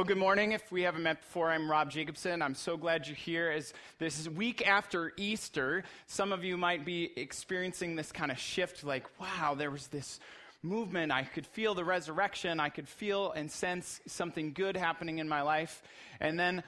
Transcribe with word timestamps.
Well, 0.00 0.06
good 0.06 0.16
morning. 0.16 0.52
If 0.52 0.72
we 0.72 0.80
haven't 0.80 1.02
met 1.02 1.20
before, 1.20 1.50
I'm 1.50 1.70
Rob 1.70 1.90
Jacobson. 1.90 2.40
I'm 2.40 2.54
so 2.54 2.78
glad 2.78 3.06
you're 3.06 3.14
here. 3.14 3.50
As 3.50 3.74
this 3.98 4.18
is 4.18 4.30
week 4.30 4.66
after 4.66 5.12
Easter, 5.18 5.84
some 6.06 6.32
of 6.32 6.42
you 6.42 6.56
might 6.56 6.86
be 6.86 7.12
experiencing 7.16 7.96
this 7.96 8.10
kind 8.10 8.30
of 8.30 8.38
shift 8.38 8.82
like, 8.82 9.04
wow, 9.20 9.54
there 9.54 9.70
was 9.70 9.88
this 9.88 10.18
movement. 10.62 11.12
I 11.12 11.24
could 11.24 11.46
feel 11.46 11.74
the 11.74 11.84
resurrection. 11.84 12.60
I 12.60 12.70
could 12.70 12.88
feel 12.88 13.32
and 13.32 13.50
sense 13.50 14.00
something 14.06 14.54
good 14.54 14.74
happening 14.74 15.18
in 15.18 15.28
my 15.28 15.42
life. 15.42 15.82
And 16.18 16.40
then, 16.40 16.62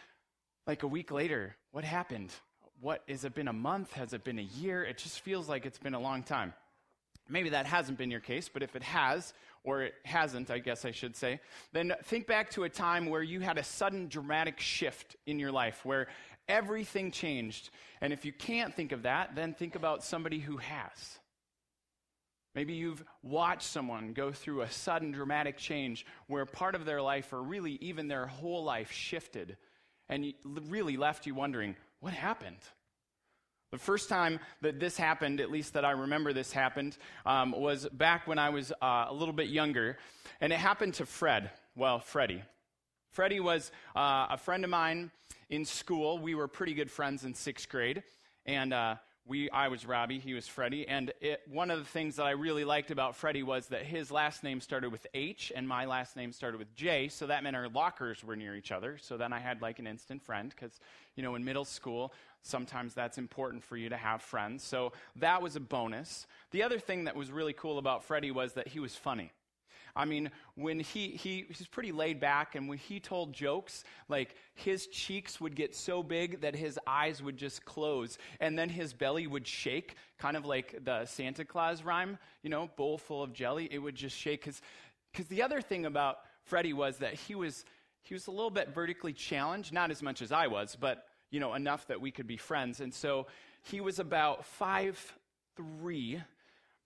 like 0.67 0.83
a 0.83 0.87
week 0.87 1.11
later, 1.11 1.57
what 1.71 1.85
happened? 1.85 2.35
What 2.83 3.03
has 3.09 3.25
it 3.25 3.35
been 3.35 3.49
a 3.49 3.55
month? 3.55 3.95
Has 3.95 4.13
it 4.13 4.25
been 4.25 4.41
a 4.41 4.43
year? 4.61 4.85
It 4.85 4.99
just 4.99 5.21
feels 5.21 5.49
like 5.49 5.65
it's 5.65 5.79
been 5.79 5.95
a 5.95 6.01
long 6.01 6.23
time. 6.23 6.53
Maybe 7.31 7.49
that 7.49 7.65
hasn't 7.65 7.97
been 7.97 8.11
your 8.11 8.21
case, 8.21 8.51
but 8.53 8.63
if 8.63 8.77
it 8.77 8.83
has, 8.83 9.33
or 9.65 9.83
it 9.83 9.95
hasn't, 10.05 10.51
I 10.51 10.59
guess 10.59 10.85
I 10.85 10.91
should 10.91 11.17
say, 11.17 11.41
then 11.73 11.95
think 12.05 12.27
back 12.27 12.51
to 12.51 12.65
a 12.65 12.69
time 12.69 13.07
where 13.07 13.23
you 13.23 13.41
had 13.41 13.59
a 13.59 13.63
sudden 13.63 14.09
dramatic 14.09 14.59
shift 14.59 15.17
in 15.27 15.39
your 15.39 15.53
life, 15.53 15.85
where 15.85 16.09
everything 16.49 17.11
changed. 17.11 17.71
And 18.01 18.13
if 18.13 18.25
you 18.25 18.33
can't 18.33 18.75
think 18.75 18.93
of 18.93 19.03
that, 19.03 19.35
then 19.35 19.55
think 19.55 19.77
about 19.77 20.03
somebody 20.03 20.41
who 20.41 20.57
has. 20.57 21.19
Maybe 22.55 22.75
you've 22.75 23.03
watched 23.23 23.63
someone 23.63 24.13
go 24.13 24.33
through 24.33 24.63
a 24.63 24.71
sudden 24.71 25.13
dramatic 25.13 25.57
change 25.57 26.05
where 26.27 26.45
part 26.45 26.75
of 26.75 26.85
their 26.85 27.01
life, 27.01 27.33
or 27.33 27.43
really 27.43 27.79
even 27.81 28.09
their 28.09 28.27
whole 28.27 28.65
life, 28.65 28.93
shifted 28.93 29.57
and 30.09 30.35
really 30.45 30.97
left 30.97 31.27
you 31.27 31.35
wondering, 31.35 31.77
what 32.01 32.13
happened? 32.13 32.59
The 33.73 33.79
first 33.79 34.11
time 34.11 34.39
that 34.61 34.79
this 34.79 34.99
happened, 34.99 35.41
at 35.41 35.51
least 35.51 35.73
that 35.73 35.85
I 35.85 35.93
remember 35.93 36.35
this 36.35 36.53
happened, 36.53 36.99
um, 37.25 37.53
was 37.53 37.89
back 37.89 38.27
when 38.27 38.39
I 38.39 38.51
was 38.51 38.71
uh, 38.83 39.07
a 39.09 39.15
little 39.15 39.33
bit 39.33 39.49
younger. 39.49 39.97
And 40.43 40.53
it 40.53 40.59
happened 40.59 40.93
to 40.95 41.07
Fred. 41.07 41.51
Well, 41.75 41.99
Freddie. 41.99 42.43
Freddie 43.13 43.41
was 43.41 43.73
uh, 43.97 44.27
a 44.29 44.37
friend 44.37 44.63
of 44.65 44.69
mine 44.69 45.11
in 45.49 45.65
school. 45.65 46.19
We 46.19 46.35
were 46.35 46.49
pretty 46.49 46.75
good 46.75 46.91
friends 46.91 47.25
in 47.25 47.33
sixth 47.33 47.71
grade. 47.71 48.03
And 48.45 48.75
uh, 48.75 48.97
we, 49.25 49.49
I 49.51 49.69
was 49.69 49.87
Robbie, 49.87 50.19
he 50.19 50.35
was 50.35 50.49
Freddie. 50.49 50.87
And 50.87 51.13
it, 51.21 51.41
one 51.51 51.71
of 51.71 51.79
the 51.79 51.85
things 51.85 52.17
that 52.17 52.25
I 52.25 52.33
really 52.33 52.65
liked 52.65 52.91
about 52.91 53.17
Freddie 53.17 53.43
was 53.43 53.69
that 53.69 53.85
his 53.85 54.11
last 54.11 54.43
name 54.43 54.61
started 54.61 54.91
with 54.91 55.07
H 55.15 55.53
and 55.55 55.67
my 55.67 55.87
last 55.87 56.17
name 56.17 56.33
started 56.33 56.59
with 56.59 56.75
J. 56.75 57.09
So 57.09 57.27
that 57.29 57.43
meant 57.43 57.55
our 57.55 57.69
lockers 57.69 58.25
were 58.25 58.37
near 58.37 58.57
each 58.57 58.73
other. 58.73 58.99
So 58.99 59.17
then 59.17 59.33
I 59.33 59.39
had 59.39 59.63
like 59.63 59.79
an 59.79 59.87
instant 59.87 60.23
friend 60.23 60.51
because, 60.51 60.79
you 61.15 61.23
know, 61.23 61.37
in 61.37 61.45
middle 61.45 61.65
school, 61.65 62.13
sometimes 62.43 62.95
that's 62.95 63.19
important 63.19 63.65
for 63.65 63.77
you 63.77 63.89
to 63.89 63.97
have 63.97 64.23
friends. 64.23 64.63
So 64.63 64.93
that 65.17 65.43
was 65.43 65.57
a 65.57 65.61
bonus. 65.61 66.27
The 66.51 66.63
other 66.63 66.79
thing 66.79 67.05
that 67.05 67.17
was 67.17 67.31
really 67.31 67.53
cool 67.53 67.79
about 67.79 68.05
Freddie 68.05 68.31
was 68.31 68.55
that 68.55 68.69
he 68.69 68.81
was 68.81 68.95
funny. 68.95 69.33
I 69.95 70.07
mean, 70.07 70.31
when 70.55 70.81
he, 70.81 71.09
he 71.09 71.45
he's 71.49 71.67
pretty 71.67 71.93
laid 71.93 72.19
back, 72.19 72.55
and 72.55 72.67
when 72.69 72.79
he 72.79 72.99
told 72.99 73.35
jokes, 73.35 73.85
like 74.09 74.37
his 74.55 74.87
cheeks 74.87 75.39
would 75.41 75.55
get 75.55 75.75
so 75.75 76.03
big 76.03 76.41
that 76.41 76.57
his 76.57 76.79
eyes 76.87 77.23
would 77.23 77.37
just 77.37 77.65
close, 77.65 78.17
and 78.41 78.59
then 78.59 78.71
his 78.71 78.95
belly 78.95 79.27
would 79.27 79.47
shake, 79.47 79.97
kind 80.19 80.37
of 80.37 80.47
like 80.47 80.83
the 80.85 81.05
Santa 81.05 81.45
Claus 81.45 81.83
rhyme, 81.83 82.19
you 82.43 82.49
know, 82.49 82.71
bowl 82.77 82.97
full 82.97 83.23
of 83.23 83.35
jelly. 83.35 83.69
It 83.71 83.79
would 83.79 83.95
just 83.95 84.17
shake. 84.17 84.49
Because 85.13 85.27
the 85.27 85.43
other 85.43 85.61
thing 85.61 85.85
about 85.85 86.21
Freddie 86.45 86.73
was 86.73 86.99
that 86.99 87.15
he 87.15 87.35
was 87.35 87.65
he 88.03 88.15
was 88.15 88.27
a 88.27 88.31
little 88.31 88.51
bit 88.51 88.71
vertically 88.75 89.13
challenged, 89.13 89.73
not 89.73 89.91
as 89.91 90.03
much 90.03 90.23
as 90.23 90.33
I 90.33 90.47
was, 90.47 90.75
but 90.75 91.07
you 91.33 91.41
know 91.41 91.55
enough 91.55 91.89
that 91.89 92.01
we 92.01 92.13
could 92.13 92.29
be 92.29 92.37
friends. 92.37 92.79
And 92.81 92.95
so 92.95 93.27
he 93.65 93.81
was 93.81 93.99
about 93.99 94.45
five 94.45 95.19
three 95.57 96.23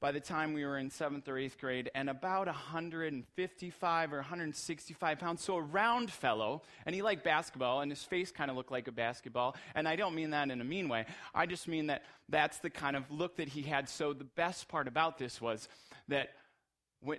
by 0.01 0.13
the 0.13 0.21
time 0.21 0.53
we 0.53 0.65
were 0.65 0.77
in 0.77 0.91
seventh 0.91 1.27
or 1.27 1.39
eighth 1.39 1.59
grade, 1.59 1.91
and 1.95 2.11
about 2.11 2.47
155 2.47 4.13
or 4.13 4.17
165 4.17 5.19
pounds. 5.19 5.43
So 5.43 5.57
a 5.57 5.61
round 5.61 6.11
fellow, 6.11 6.63
and 6.85 6.95
he 6.95 7.01
liked 7.01 7.25
basketball, 7.25 7.81
and 7.81 7.91
his 7.91 8.03
face 8.03 8.31
kind 8.31 8.51
of 8.51 8.57
looked 8.57 8.71
like 8.71 8.89
a 8.89 8.93
basketball. 8.93 9.57
And 9.75 9.89
I 9.89 9.97
don't 9.97 10.15
mean 10.15 10.31
that 10.31 10.51
in 10.51 10.61
a 10.61 10.65
mean 10.65 10.89
way. 10.89 11.07
I 11.35 11.47
just 11.47 11.67
mean 11.67 11.87
that 11.87 12.05
that's 12.29 12.59
the 12.59 12.71
kind 12.71 12.95
of 12.95 13.11
look 13.11 13.37
that 13.37 13.49
he 13.49 13.63
had. 13.63 13.89
So 13.89 14.13
the 14.13 14.25
best 14.25 14.69
part 14.69 14.87
about 14.87 15.17
this 15.19 15.41
was 15.41 15.67
that 16.09 16.29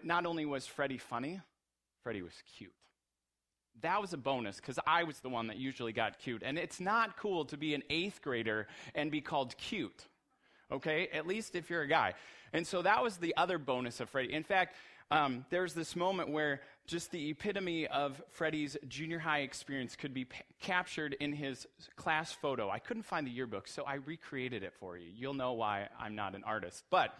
not 0.03 0.25
only 0.25 0.45
was 0.45 0.67
Freddie 0.67 0.99
funny, 0.99 1.41
Freddie 2.03 2.21
was 2.21 2.43
cute. 2.57 2.73
That 3.81 4.01
was 4.01 4.13
a 4.13 4.17
bonus 4.17 4.57
because 4.57 4.79
I 4.87 5.03
was 5.03 5.19
the 5.19 5.29
one 5.29 5.47
that 5.47 5.57
usually 5.57 5.93
got 5.93 6.19
cute. 6.19 6.43
And 6.43 6.57
it's 6.57 6.79
not 6.79 7.17
cool 7.17 7.45
to 7.45 7.57
be 7.57 7.73
an 7.73 7.83
eighth 7.89 8.21
grader 8.21 8.67
and 8.95 9.11
be 9.11 9.21
called 9.21 9.55
cute 9.57 10.07
okay? 10.71 11.07
At 11.13 11.27
least 11.27 11.55
if 11.55 11.69
you're 11.69 11.81
a 11.81 11.87
guy. 11.87 12.13
And 12.53 12.65
so 12.65 12.81
that 12.81 13.03
was 13.03 13.17
the 13.17 13.35
other 13.37 13.57
bonus 13.57 13.99
of 13.99 14.09
Freddie. 14.09 14.33
In 14.33 14.43
fact, 14.43 14.75
um, 15.09 15.45
there's 15.49 15.73
this 15.73 15.95
moment 15.95 16.29
where 16.29 16.61
just 16.85 17.11
the 17.11 17.29
epitome 17.29 17.87
of 17.87 18.21
Freddie's 18.29 18.75
junior 18.87 19.19
high 19.19 19.39
experience 19.39 19.95
could 19.95 20.13
be 20.13 20.25
p- 20.25 20.41
captured 20.59 21.15
in 21.19 21.31
his 21.31 21.65
class 21.95 22.33
photo. 22.33 22.69
I 22.69 22.79
couldn't 22.79 23.03
find 23.03 23.25
the 23.25 23.31
yearbook, 23.31 23.67
so 23.67 23.83
I 23.83 23.95
recreated 23.95 24.63
it 24.63 24.73
for 24.79 24.97
you. 24.97 25.09
You'll 25.13 25.33
know 25.33 25.53
why 25.53 25.87
I'm 25.97 26.15
not 26.15 26.35
an 26.35 26.43
artist. 26.43 26.83
But 26.89 27.13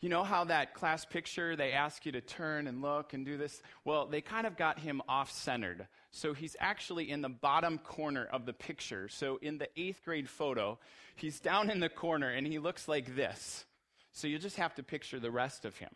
you 0.00 0.08
know 0.08 0.22
how 0.22 0.44
that 0.44 0.74
class 0.74 1.04
picture, 1.04 1.56
they 1.56 1.72
ask 1.72 2.06
you 2.06 2.12
to 2.12 2.20
turn 2.20 2.66
and 2.66 2.80
look 2.80 3.12
and 3.12 3.24
do 3.24 3.36
this? 3.36 3.62
Well, 3.84 4.06
they 4.06 4.20
kind 4.20 4.46
of 4.46 4.56
got 4.56 4.78
him 4.78 5.02
off 5.08 5.30
centered. 5.30 5.86
So 6.10 6.32
he's 6.32 6.56
actually 6.58 7.10
in 7.10 7.20
the 7.20 7.28
bottom 7.28 7.78
corner 7.78 8.26
of 8.32 8.46
the 8.46 8.52
picture. 8.52 9.08
So 9.08 9.38
in 9.42 9.58
the 9.58 9.68
eighth 9.76 10.02
grade 10.04 10.28
photo, 10.28 10.78
he's 11.16 11.38
down 11.38 11.70
in 11.70 11.80
the 11.80 11.88
corner 11.90 12.30
and 12.30 12.46
he 12.46 12.58
looks 12.58 12.88
like 12.88 13.14
this. 13.14 13.66
So 14.12 14.26
you 14.26 14.38
just 14.38 14.56
have 14.56 14.74
to 14.76 14.82
picture 14.82 15.20
the 15.20 15.30
rest 15.30 15.64
of 15.64 15.76
him. 15.76 15.90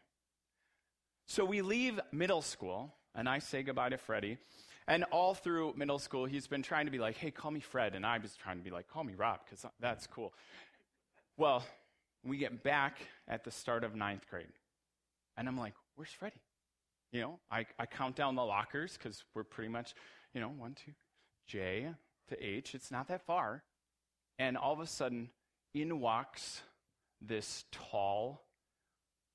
So 1.27 1.45
we 1.45 1.63
leave 1.63 1.99
middle 2.13 2.43
school, 2.43 2.93
and 3.15 3.29
I 3.29 3.39
say 3.39 3.63
goodbye 3.63 3.89
to 3.89 3.97
Freddie. 3.97 4.37
And 4.87 5.05
all 5.05 5.35
through 5.35 5.73
middle 5.77 5.99
school, 5.99 6.27
he's 6.27 6.47
been 6.47 6.63
trying 6.63 6.85
to 6.85 6.93
be 6.93 6.99
like, 6.99 7.17
hey, 7.17 7.31
call 7.31 7.51
me 7.51 7.61
Fred. 7.61 7.95
And 7.95 8.05
I 8.05 8.19
was 8.19 8.37
trying 8.37 8.59
to 8.59 8.63
be 8.63 8.71
like, 8.71 8.87
call 8.89 9.03
me 9.03 9.15
Rob, 9.17 9.41
because 9.45 9.65
that's 9.81 10.07
cool. 10.07 10.35
Well, 11.39 11.65
we 12.25 12.39
get 12.39 12.63
back 12.63 12.99
at 13.29 13.45
the 13.45 13.51
start 13.51 13.85
of 13.85 13.95
ninth 13.95 14.27
grade. 14.29 14.47
And 15.37 15.49
I'm 15.49 15.59
like, 15.59 15.75
where's 15.95 16.11
Freddie? 16.11 16.41
You 17.13 17.21
know, 17.21 17.39
I, 17.51 17.67
I 17.79 17.87
count 17.87 18.17
down 18.17 18.35
the 18.35 18.45
lockers 18.45 18.97
because 18.97 19.23
we're 19.35 19.45
pretty 19.45 19.69
much, 19.71 19.95
you 20.33 20.41
know, 20.41 20.49
one, 20.49 20.75
two, 20.75 20.93
J 21.47 21.89
to 22.29 22.45
H. 22.45 22.75
It's 22.75 22.91
not 22.91 23.09
that 23.09 23.25
far. 23.27 23.63
And 24.39 24.57
all 24.57 24.73
of 24.73 24.81
a 24.81 24.87
sudden, 24.87 25.31
in 25.75 26.01
walks 26.01 26.63
this 27.21 27.65
tall, 27.71 28.43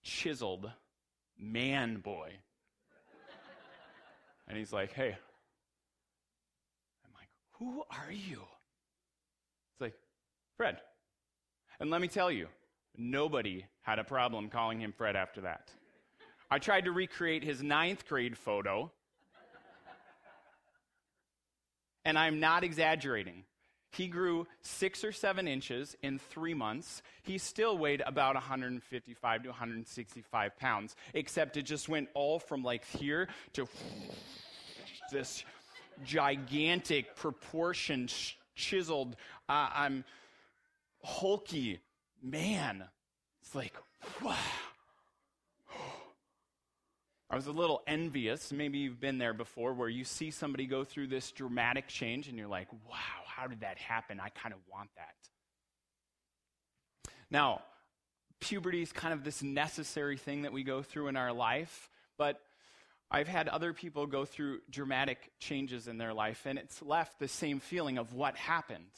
chiseled 0.04 0.72
man 1.38 1.98
boy. 1.98 2.32
and 4.48 4.58
he's 4.58 4.74
like, 4.74 4.92
hey. 4.94 5.16
I'm 7.06 7.12
like, 7.16 7.30
who 7.60 7.84
are 7.92 8.12
you? 8.12 8.42
It's 9.74 9.82
like, 9.82 9.96
Fred. 10.58 10.80
And 11.80 11.90
let 11.90 12.02
me 12.02 12.08
tell 12.10 12.30
you, 12.30 12.48
Nobody 13.02 13.66
had 13.82 13.98
a 13.98 14.04
problem 14.04 14.50
calling 14.50 14.82
him 14.82 14.92
Fred 14.92 15.16
after 15.16 15.40
that. 15.42 15.72
I 16.52 16.60
tried 16.60 16.84
to 16.84 16.92
recreate 16.92 17.46
his 17.46 17.64
ninth 17.64 18.06
grade 18.06 18.38
photo, 18.38 18.92
and 22.04 22.20
I'm 22.20 22.42
not 22.42 22.66
exaggerating. 22.66 23.46
He 23.94 24.08
grew 24.08 24.48
six 24.64 25.06
or 25.06 25.14
seven 25.14 25.48
inches 25.48 25.96
in 26.04 26.20
three 26.20 26.54
months. 26.54 27.02
He 27.24 27.38
still 27.38 27.78
weighed 27.78 28.04
about 28.06 28.36
155 28.36 29.44
to 29.44 29.50
165 29.50 30.58
pounds, 30.58 30.98
except 31.14 31.56
it 31.56 31.64
just 31.64 31.88
went 31.88 32.10
all 32.14 32.38
from 32.38 32.64
like 32.64 32.84
here 32.84 33.30
to 33.54 33.66
this 35.10 35.46
gigantic, 36.04 37.16
proportioned, 37.16 38.14
chiseled, 38.56 39.16
uh, 39.48 39.70
I'm 39.74 40.04
hulky 41.02 41.80
man, 42.24 42.84
it's 43.42 43.56
like, 43.56 43.74
wow. 44.22 44.36
I 47.30 47.36
was 47.36 47.46
a 47.46 47.52
little 47.52 47.84
envious. 47.86 48.52
Maybe 48.52 48.80
you've 48.80 49.00
been 49.00 49.20
there 49.20 49.34
before 49.34 49.74
where 49.74 49.90
you 49.90 50.04
see 50.04 50.32
somebody 50.32 50.66
go 50.66 50.84
through 50.84 51.08
this 51.08 51.32
dramatic 51.32 51.88
change 51.88 52.28
and 52.28 52.38
you're 52.38 52.48
like, 52.48 52.68
wow, 52.90 53.24
how 53.28 53.46
did 53.48 53.62
that 53.62 53.78
happen? 53.78 54.20
I 54.20 54.30
kind 54.30 54.54
of 54.54 54.60
want 54.72 54.90
that. 54.96 55.14
Now, 57.30 57.62
puberty 58.40 58.82
is 58.82 58.92
kind 58.92 59.14
of 59.14 59.24
this 59.24 59.44
necessary 59.44 60.18
thing 60.18 60.42
that 60.42 60.54
we 60.54 60.64
go 60.64 60.82
through 60.82 61.08
in 61.08 61.16
our 61.16 61.32
life, 61.32 61.90
but 62.18 62.42
I've 63.12 63.28
had 63.28 63.48
other 63.48 63.74
people 63.74 64.08
go 64.08 64.26
through 64.26 64.62
dramatic 64.70 65.32
changes 65.40 65.88
in 65.88 66.00
their 66.00 66.14
life 66.14 66.46
and 66.46 66.58
it's 66.58 66.82
left 66.82 67.20
the 67.20 67.28
same 67.28 67.60
feeling 67.60 68.00
of 68.00 68.14
what 68.14 68.36
happened. 68.38 68.92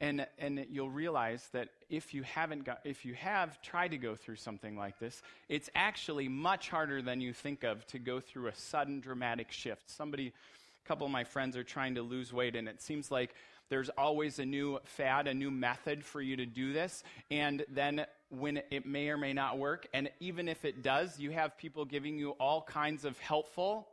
And, 0.00 0.26
and 0.38 0.66
you'll 0.70 0.90
realize 0.90 1.48
that 1.52 1.68
if 1.88 2.12
you 2.12 2.24
haven't 2.24 2.64
got, 2.64 2.80
if 2.84 3.04
you 3.04 3.14
have 3.14 3.62
tried 3.62 3.92
to 3.92 3.96
go 3.96 4.14
through 4.14 4.36
something 4.36 4.76
like 4.76 4.98
this, 4.98 5.22
it's 5.48 5.70
actually 5.74 6.28
much 6.28 6.68
harder 6.68 7.00
than 7.00 7.20
you 7.20 7.32
think 7.32 7.62
of 7.62 7.86
to 7.86 7.98
go 7.98 8.20
through 8.20 8.48
a 8.48 8.54
sudden 8.54 9.00
dramatic 9.00 9.52
shift. 9.52 9.88
Somebody, 9.88 10.28
a 10.28 10.88
couple 10.88 11.06
of 11.06 11.12
my 11.12 11.24
friends 11.24 11.56
are 11.56 11.64
trying 11.64 11.94
to 11.94 12.02
lose 12.02 12.32
weight, 12.32 12.56
and 12.56 12.68
it 12.68 12.82
seems 12.82 13.10
like 13.10 13.34
there's 13.70 13.88
always 13.90 14.38
a 14.40 14.44
new 14.44 14.78
fad, 14.84 15.26
a 15.26 15.34
new 15.34 15.50
method 15.50 16.04
for 16.04 16.20
you 16.20 16.36
to 16.36 16.46
do 16.46 16.72
this. 16.72 17.02
And 17.30 17.64
then 17.70 18.04
when 18.28 18.60
it 18.70 18.84
may 18.84 19.08
or 19.08 19.16
may 19.16 19.32
not 19.32 19.58
work, 19.58 19.86
and 19.94 20.10
even 20.20 20.48
if 20.48 20.64
it 20.64 20.82
does, 20.82 21.18
you 21.18 21.30
have 21.30 21.56
people 21.56 21.84
giving 21.84 22.18
you 22.18 22.30
all 22.32 22.62
kinds 22.62 23.04
of 23.04 23.18
helpful 23.18 23.88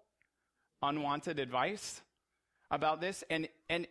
unwanted 0.81 1.39
advice 1.39 2.01
about 2.69 3.01
this. 3.01 3.23
And, 3.29 3.47
and 3.69 3.87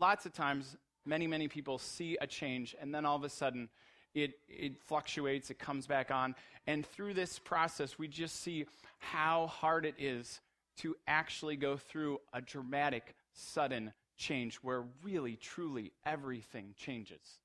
lots 0.00 0.26
of 0.26 0.32
times, 0.32 0.76
many, 1.04 1.26
many 1.26 1.48
people 1.48 1.78
see 1.78 2.16
a 2.20 2.26
change, 2.26 2.74
and 2.80 2.94
then 2.94 3.04
all 3.04 3.16
of 3.16 3.24
a 3.24 3.28
sudden, 3.28 3.68
it, 4.14 4.32
it 4.48 4.80
fluctuates, 4.82 5.50
it 5.50 5.58
comes 5.58 5.86
back 5.86 6.10
on. 6.10 6.34
And 6.66 6.86
through 6.86 7.14
this 7.14 7.38
process, 7.38 7.98
we 7.98 8.08
just 8.08 8.40
see 8.40 8.66
how 8.98 9.46
hard 9.46 9.84
it 9.84 9.94
is 9.98 10.40
to 10.78 10.96
actually 11.06 11.56
go 11.56 11.76
through 11.76 12.20
a 12.32 12.40
dramatic, 12.40 13.14
sudden 13.34 13.92
change 14.16 14.56
where 14.56 14.84
really, 15.02 15.36
truly 15.36 15.92
everything 16.04 16.74
changes. 16.76 17.38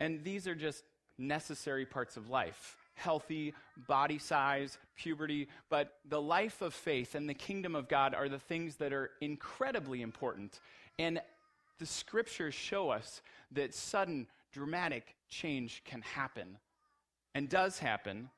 And 0.00 0.22
these 0.22 0.46
are 0.46 0.54
just 0.54 0.84
necessary 1.18 1.84
parts 1.84 2.16
of 2.16 2.28
life 2.28 2.76
healthy 2.98 3.54
body 3.86 4.18
size, 4.18 4.76
puberty, 4.96 5.48
but 5.70 5.94
the 6.08 6.20
life 6.20 6.60
of 6.60 6.74
faith 6.74 7.14
and 7.14 7.28
the 7.28 7.34
kingdom 7.34 7.76
of 7.76 7.88
God 7.88 8.12
are 8.12 8.28
the 8.28 8.40
things 8.40 8.76
that 8.76 8.92
are 8.92 9.10
incredibly 9.20 10.02
important. 10.02 10.58
And 10.98 11.20
the 11.78 11.86
scriptures 11.86 12.54
show 12.54 12.90
us 12.90 13.22
that 13.52 13.74
sudden, 13.74 14.26
dramatic 14.52 15.14
change 15.28 15.82
can 15.84 16.02
happen 16.02 16.58
and 17.34 17.48
does 17.48 17.78
happen, 17.78 18.30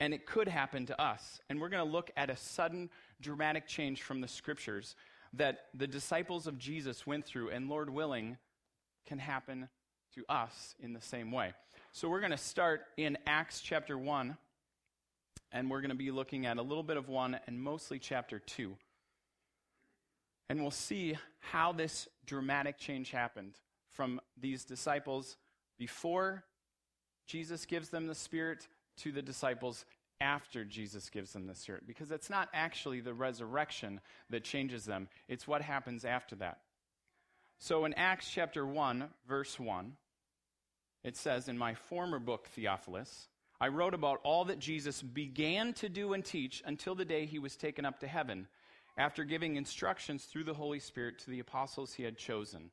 and 0.00 0.14
it 0.14 0.26
could 0.26 0.48
happen 0.48 0.86
to 0.86 1.00
us. 1.00 1.40
And 1.50 1.60
we're 1.60 1.68
going 1.68 1.84
to 1.84 1.90
look 1.90 2.10
at 2.16 2.30
a 2.30 2.36
sudden, 2.36 2.90
dramatic 3.20 3.66
change 3.66 4.02
from 4.02 4.20
the 4.20 4.28
scriptures 4.28 4.94
that 5.34 5.66
the 5.74 5.86
disciples 5.86 6.46
of 6.46 6.58
Jesus 6.58 7.06
went 7.06 7.26
through, 7.26 7.50
and 7.50 7.68
Lord 7.68 7.90
willing, 7.90 8.38
can 9.06 9.18
happen 9.18 9.68
to 10.14 10.24
us 10.28 10.74
in 10.80 10.92
the 10.92 11.00
same 11.00 11.30
way. 11.30 11.52
So 11.92 12.08
we're 12.08 12.20
going 12.20 12.32
to 12.32 12.38
start 12.38 12.82
in 12.96 13.18
Acts 13.26 13.60
chapter 13.60 13.98
1, 13.98 14.36
and 15.52 15.70
we're 15.70 15.80
going 15.80 15.90
to 15.90 15.96
be 15.96 16.10
looking 16.10 16.46
at 16.46 16.56
a 16.56 16.62
little 16.62 16.82
bit 16.82 16.96
of 16.96 17.08
1 17.08 17.38
and 17.46 17.60
mostly 17.60 17.98
chapter 17.98 18.38
2. 18.38 18.74
And 20.48 20.60
we'll 20.60 20.70
see 20.70 21.16
how 21.40 21.72
this 21.72 22.08
dramatic 22.24 22.78
change 22.78 23.10
happened 23.10 23.58
from 23.92 24.20
these 24.38 24.64
disciples 24.64 25.36
before 25.78 26.44
Jesus 27.26 27.66
gives 27.66 27.88
them 27.88 28.06
the 28.06 28.14
Spirit 28.14 28.68
to 28.98 29.12
the 29.12 29.22
disciples 29.22 29.84
after 30.20 30.64
Jesus 30.64 31.10
gives 31.10 31.32
them 31.32 31.46
the 31.46 31.54
Spirit. 31.54 31.86
Because 31.86 32.10
it's 32.10 32.30
not 32.30 32.48
actually 32.54 33.00
the 33.00 33.14
resurrection 33.14 34.00
that 34.30 34.44
changes 34.44 34.84
them, 34.84 35.08
it's 35.28 35.48
what 35.48 35.62
happens 35.62 36.04
after 36.04 36.36
that. 36.36 36.58
So 37.58 37.84
in 37.84 37.94
Acts 37.94 38.30
chapter 38.30 38.66
1, 38.66 39.08
verse 39.26 39.58
1, 39.58 39.92
it 41.04 41.16
says, 41.16 41.48
In 41.48 41.58
my 41.58 41.74
former 41.74 42.18
book, 42.18 42.48
Theophilus, 42.48 43.28
I 43.60 43.68
wrote 43.68 43.94
about 43.94 44.20
all 44.22 44.44
that 44.46 44.58
Jesus 44.58 45.00
began 45.02 45.72
to 45.74 45.88
do 45.88 46.12
and 46.12 46.24
teach 46.24 46.62
until 46.66 46.94
the 46.94 47.04
day 47.04 47.24
he 47.24 47.38
was 47.38 47.56
taken 47.56 47.84
up 47.84 48.00
to 48.00 48.06
heaven, 48.06 48.48
after 48.96 49.24
giving 49.24 49.56
instructions 49.56 50.24
through 50.24 50.44
the 50.44 50.54
Holy 50.54 50.80
Spirit 50.80 51.18
to 51.20 51.30
the 51.30 51.40
apostles 51.40 51.94
he 51.94 52.02
had 52.02 52.16
chosen. 52.16 52.70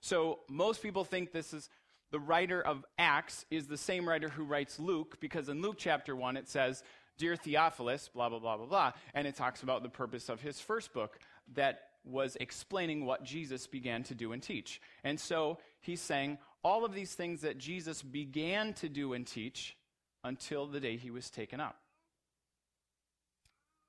So 0.00 0.40
most 0.48 0.82
people 0.82 1.04
think 1.04 1.32
this 1.32 1.52
is 1.52 1.68
the 2.10 2.18
writer 2.18 2.60
of 2.60 2.84
Acts 2.98 3.44
is 3.50 3.66
the 3.66 3.76
same 3.76 4.08
writer 4.08 4.28
who 4.28 4.44
writes 4.44 4.80
Luke, 4.80 5.18
because 5.20 5.48
in 5.48 5.62
Luke 5.62 5.76
chapter 5.78 6.16
1 6.16 6.36
it 6.36 6.48
says, 6.48 6.82
Dear 7.18 7.36
Theophilus, 7.36 8.08
blah, 8.08 8.28
blah, 8.28 8.38
blah, 8.38 8.56
blah, 8.56 8.66
blah. 8.66 8.92
And 9.14 9.26
it 9.26 9.36
talks 9.36 9.62
about 9.62 9.82
the 9.82 9.88
purpose 9.88 10.28
of 10.28 10.40
his 10.40 10.58
first 10.58 10.92
book 10.92 11.18
that 11.54 11.82
was 12.02 12.36
explaining 12.40 13.04
what 13.04 13.24
Jesus 13.24 13.66
began 13.66 14.02
to 14.04 14.14
do 14.14 14.32
and 14.32 14.42
teach. 14.42 14.80
And 15.04 15.20
so 15.20 15.58
he's 15.80 16.00
saying 16.00 16.38
all 16.64 16.84
of 16.84 16.94
these 16.94 17.14
things 17.14 17.42
that 17.42 17.58
Jesus 17.58 18.02
began 18.02 18.72
to 18.74 18.88
do 18.88 19.12
and 19.12 19.26
teach 19.26 19.76
until 20.24 20.66
the 20.66 20.80
day 20.80 20.96
he 20.96 21.10
was 21.10 21.30
taken 21.30 21.60
up. 21.60 21.76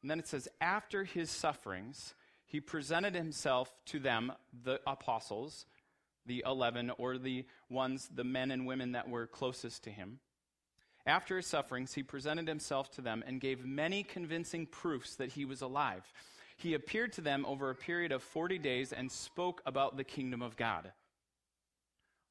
And 0.01 0.09
then 0.09 0.19
it 0.19 0.27
says, 0.27 0.47
after 0.59 1.03
his 1.03 1.29
sufferings, 1.29 2.13
he 2.45 2.59
presented 2.59 3.15
himself 3.15 3.73
to 3.87 3.99
them, 3.99 4.31
the 4.63 4.79
apostles, 4.87 5.65
the 6.25 6.43
11, 6.45 6.91
or 6.97 7.17
the 7.17 7.45
ones, 7.69 8.09
the 8.13 8.23
men 8.23 8.51
and 8.51 8.65
women 8.65 8.93
that 8.93 9.09
were 9.09 9.27
closest 9.27 9.83
to 9.83 9.91
him. 9.91 10.19
After 11.05 11.37
his 11.37 11.47
sufferings, 11.47 11.93
he 11.93 12.03
presented 12.03 12.47
himself 12.47 12.91
to 12.91 13.01
them 13.01 13.23
and 13.25 13.41
gave 13.41 13.65
many 13.65 14.03
convincing 14.03 14.65
proofs 14.67 15.15
that 15.15 15.31
he 15.31 15.45
was 15.45 15.61
alive. 15.61 16.11
He 16.57 16.73
appeared 16.75 17.13
to 17.13 17.21
them 17.21 17.45
over 17.47 17.69
a 17.69 17.75
period 17.75 18.11
of 18.11 18.21
40 18.21 18.59
days 18.59 18.93
and 18.93 19.11
spoke 19.11 19.61
about 19.65 19.97
the 19.97 20.03
kingdom 20.03 20.41
of 20.41 20.55
God. 20.57 20.91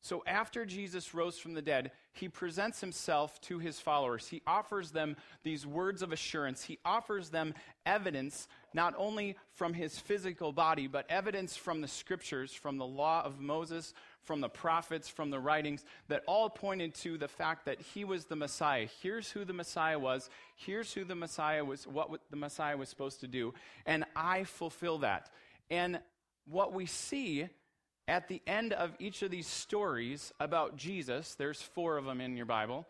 So 0.03 0.23
after 0.27 0.65
Jesus 0.65 1.15
rose 1.15 1.39
from 1.39 1.53
the 1.53 1.61
dead, 1.61 1.91
he 2.13 2.29
presents 2.29 2.81
himself 2.81 3.39
to 3.43 3.59
his 3.59 3.79
followers. 3.79 4.29
He 4.29 4.41
offers 4.47 4.93
them 4.93 5.15
these 5.43 5.67
words 5.67 6.01
of 6.01 6.11
assurance. 6.11 6.65
He 6.65 6.79
offers 6.87 7.29
them 7.29 7.53
evidence, 7.85 8.49
not 8.73 8.95
only 8.97 9.37
from 9.53 9.75
his 9.75 9.99
physical 9.99 10.53
body, 10.53 10.87
but 10.87 11.05
evidence 11.11 11.55
from 11.55 11.83
the 11.83 11.89
scriptures, 11.89 12.55
from 12.55 12.79
the 12.79 12.87
law 12.87 13.23
of 13.23 13.41
Moses, 13.41 13.93
from 14.23 14.41
the 14.41 14.49
prophets, 14.49 15.09
from 15.09 15.29
the 15.29 15.39
writings, 15.39 15.85
that 16.09 16.23
all 16.27 16.49
pointed 16.49 16.95
to 16.95 17.19
the 17.19 17.29
fact 17.29 17.67
that 17.67 17.81
he 17.81 18.05
was 18.05 18.25
the 18.25 18.37
Messiah. 18.37 18.89
Here's 19.03 19.31
who 19.31 19.45
the 19.45 19.53
Messiah 19.53 19.99
was. 19.99 20.31
Here's 20.57 20.95
who 20.95 21.05
the 21.05 21.15
Messiah 21.15 21.65
was, 21.65 21.87
what 21.87 22.09
the 22.31 22.37
Messiah 22.37 22.77
was 22.77 22.89
supposed 22.89 23.21
to 23.21 23.29
do. 23.29 23.53
And 23.85 24.07
I 24.17 24.45
fulfill 24.45 24.99
that. 24.99 25.29
And 25.71 26.01
what 26.47 26.73
we 26.73 26.87
see 26.87 27.49
at 28.11 28.27
the 28.27 28.43
end 28.45 28.73
of 28.73 28.91
each 28.99 29.23
of 29.23 29.31
these 29.31 29.47
stories 29.47 30.33
about 30.41 30.77
Jesus, 30.77 31.37
there's 31.37 31.63
four 31.63 31.97
of 31.97 32.05
them 32.05 32.21
in 32.21 32.37
your 32.37 32.45
Bible, 32.45 32.89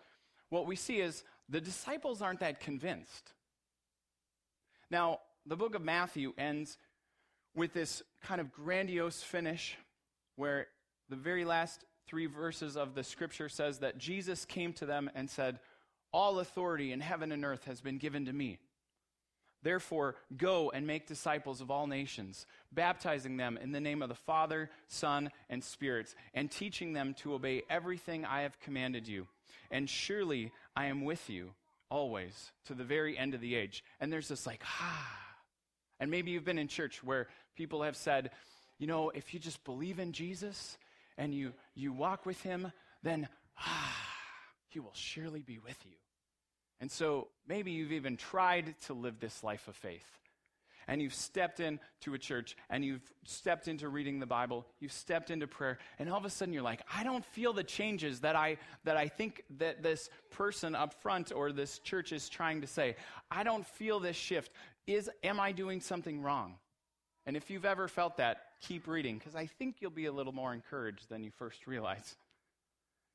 what 0.49 0.67
we 0.67 0.77
see 0.77 0.99
is 0.99 1.25
the 1.47 1.61
disciples 1.61 2.23
aren't 2.23 2.41
that 2.41 2.59
convinced. 2.59 3.35
Now, 4.91 5.19
the 5.45 5.57
book 5.57 5.75
of 5.75 5.83
Matthew 5.83 6.33
ends 6.39 6.79
with 7.55 7.75
this 7.75 8.03
kind 8.23 8.41
of 8.41 8.51
grandiose 8.51 9.23
finish 9.23 9.77
where 10.37 10.69
the 11.11 11.17
very 11.17 11.45
last 11.45 11.85
three 12.07 12.27
verses 12.27 12.75
of 12.79 12.95
the 12.95 13.05
scripture 13.05 13.51
says 13.51 13.81
that 13.81 13.99
Jesus 13.99 14.47
came 14.47 14.73
to 14.75 14.87
them 14.87 15.11
and 15.15 15.29
said, 15.29 15.59
All 16.15 16.39
authority 16.39 16.93
in 16.93 17.01
heaven 17.01 17.31
and 17.31 17.45
earth 17.45 17.65
has 17.65 17.83
been 17.83 17.99
given 17.99 18.25
to 18.25 18.33
me. 18.33 18.59
Therefore, 19.63 20.17
go 20.37 20.71
and 20.71 20.87
make 20.87 21.07
disciples 21.07 21.61
of 21.61 21.71
all 21.71 21.87
nations, 21.87 22.47
baptizing 22.73 23.37
them 23.37 23.59
in 23.61 23.73
the 23.73 23.81
name 23.81 24.01
of 24.03 24.09
the 24.09 24.15
Father, 24.15 24.71
Son, 24.89 25.31
and 25.51 25.63
Spirit, 25.63 26.15
and 26.33 26.51
teaching 26.51 26.93
them 26.93 27.15
to 27.15 27.35
obey 27.35 27.63
everything 27.69 28.25
I 28.25 28.43
have 28.43 28.59
commanded 28.61 29.07
you. 29.07 29.27
And 29.71 29.89
surely 29.89 30.53
I 30.75 30.87
am 30.87 31.05
with 31.05 31.29
you 31.29 31.51
always 31.91 32.53
to 32.67 32.75
the 32.75 32.85
very 32.85 33.19
end 33.19 33.35
of 33.35 33.41
the 33.41 33.55
age. 33.55 33.85
And 34.01 34.13
there's 34.13 34.29
this 34.29 34.47
like, 34.47 34.63
ah. 34.65 35.17
And 35.99 36.11
maybe 36.11 36.31
you've 36.31 36.45
been 36.45 36.59
in 36.59 36.69
church 36.69 37.05
where 37.05 37.29
people 37.55 37.83
have 37.83 37.97
said, 37.97 38.31
you 38.79 38.87
know, 38.87 39.11
if 39.11 39.35
you 39.35 39.41
just 39.41 39.63
believe 39.65 39.99
in 39.99 40.13
Jesus 40.13 40.79
and 41.19 41.35
you, 41.35 41.53
you 41.75 41.93
walk 41.93 42.25
with 42.25 42.41
him, 42.41 42.73
then 43.03 43.29
ah, 43.59 43.97
he 44.69 44.81
will 44.81 44.95
surely 44.95 45.43
be 45.43 45.59
with 45.59 45.77
you. 45.85 45.97
And 46.81 46.91
so 46.91 47.29
maybe 47.47 47.73
you've 47.73 47.93
even 47.93 48.17
tried 48.17 48.75
to 48.87 48.95
live 48.95 49.21
this 49.21 49.45
life 49.45 49.69
of 49.69 49.77
faith. 49.77 50.07
And 50.89 51.01
you've 51.01 51.15
stepped 51.15 51.61
into 51.61 52.15
a 52.15 52.19
church 52.19 52.57
and 52.69 52.85
you've 52.85 53.13
stepped 53.25 53.69
into 53.69 53.89
reading 53.89 54.19
the 54.19 54.27
Bible, 54.27 54.67
you've 54.81 54.93
stepped 54.93 55.31
into 55.31 55.47
prayer, 55.47 55.79
and 55.99 56.11
all 56.11 56.19
of 56.19 56.25
a 56.25 56.31
sudden 56.31 56.53
you're 56.53 56.65
like, 56.65 56.81
I 56.93 57.05
don't 57.05 57.25
feel 57.27 57.53
the 57.53 57.63
changes 57.63 58.21
that 58.21 58.35
I 58.35 58.57
that 58.85 58.97
I 58.97 59.07
think 59.07 59.45
that 59.59 59.85
this 59.85 60.09
person 60.31 60.75
up 60.75 60.95
front 60.95 61.31
or 61.33 61.53
this 61.53 61.79
church 61.81 62.13
is 62.13 62.29
trying 62.29 62.63
to 62.63 62.67
say. 62.67 62.97
I 63.31 63.45
don't 63.45 63.65
feel 63.65 64.01
this 64.01 64.17
shift. 64.17 64.51
Is 64.87 65.09
am 65.23 65.39
I 65.39 65.53
doing 65.53 65.81
something 65.81 66.23
wrong? 66.23 66.55
And 67.25 67.37
if 67.37 67.51
you've 67.51 67.67
ever 67.67 67.87
felt 67.87 68.17
that, 68.17 68.39
keep 68.61 68.89
reading, 68.89 69.19
because 69.19 69.37
I 69.37 69.47
think 69.47 69.77
you'll 69.79 69.91
be 69.93 70.07
a 70.07 70.13
little 70.13 70.33
more 70.33 70.53
encouraged 70.53 71.09
than 71.09 71.23
you 71.23 71.31
first 71.31 71.67
realize. 71.69 72.17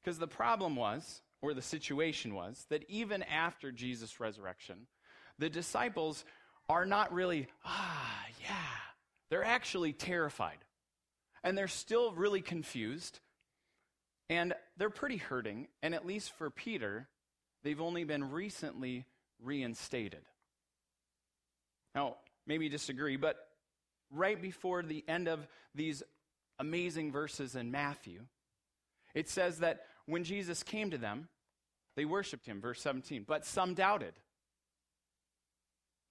Because 0.01 0.19
the 0.19 0.27
problem 0.27 0.75
was 0.77 1.21
or 1.41 1.53
the 1.53 1.61
situation 1.61 2.33
was, 2.33 2.65
that 2.69 2.85
even 2.89 3.23
after 3.23 3.71
Jesus' 3.71 4.19
resurrection, 4.19 4.87
the 5.37 5.49
disciples 5.49 6.25
are 6.69 6.85
not 6.85 7.13
really, 7.13 7.47
ah, 7.63 8.25
yeah. 8.41 8.55
They're 9.29 9.43
actually 9.43 9.93
terrified. 9.93 10.57
And 11.43 11.57
they're 11.57 11.67
still 11.67 12.13
really 12.13 12.41
confused. 12.41 13.19
And 14.29 14.53
they're 14.77 14.89
pretty 14.89 15.17
hurting. 15.17 15.67
And 15.83 15.93
at 15.93 16.05
least 16.05 16.31
for 16.37 16.49
Peter, 16.49 17.07
they've 17.63 17.81
only 17.81 18.03
been 18.03 18.31
recently 18.31 19.05
reinstated. 19.43 20.21
Now, 21.93 22.15
maybe 22.47 22.65
you 22.65 22.71
disagree, 22.71 23.17
but 23.17 23.37
right 24.11 24.41
before 24.41 24.83
the 24.83 25.03
end 25.07 25.27
of 25.27 25.47
these 25.73 26.03
amazing 26.59 27.11
verses 27.11 27.55
in 27.55 27.71
Matthew, 27.71 28.21
it 29.13 29.29
says 29.29 29.59
that 29.59 29.85
when 30.05 30.23
Jesus 30.23 30.63
came 30.63 30.91
to 30.91 30.97
them, 30.97 31.27
they 31.95 32.05
worshiped 32.05 32.45
him, 32.45 32.61
verse 32.61 32.81
17, 32.81 33.25
but 33.27 33.45
some 33.45 33.73
doubted. 33.73 34.13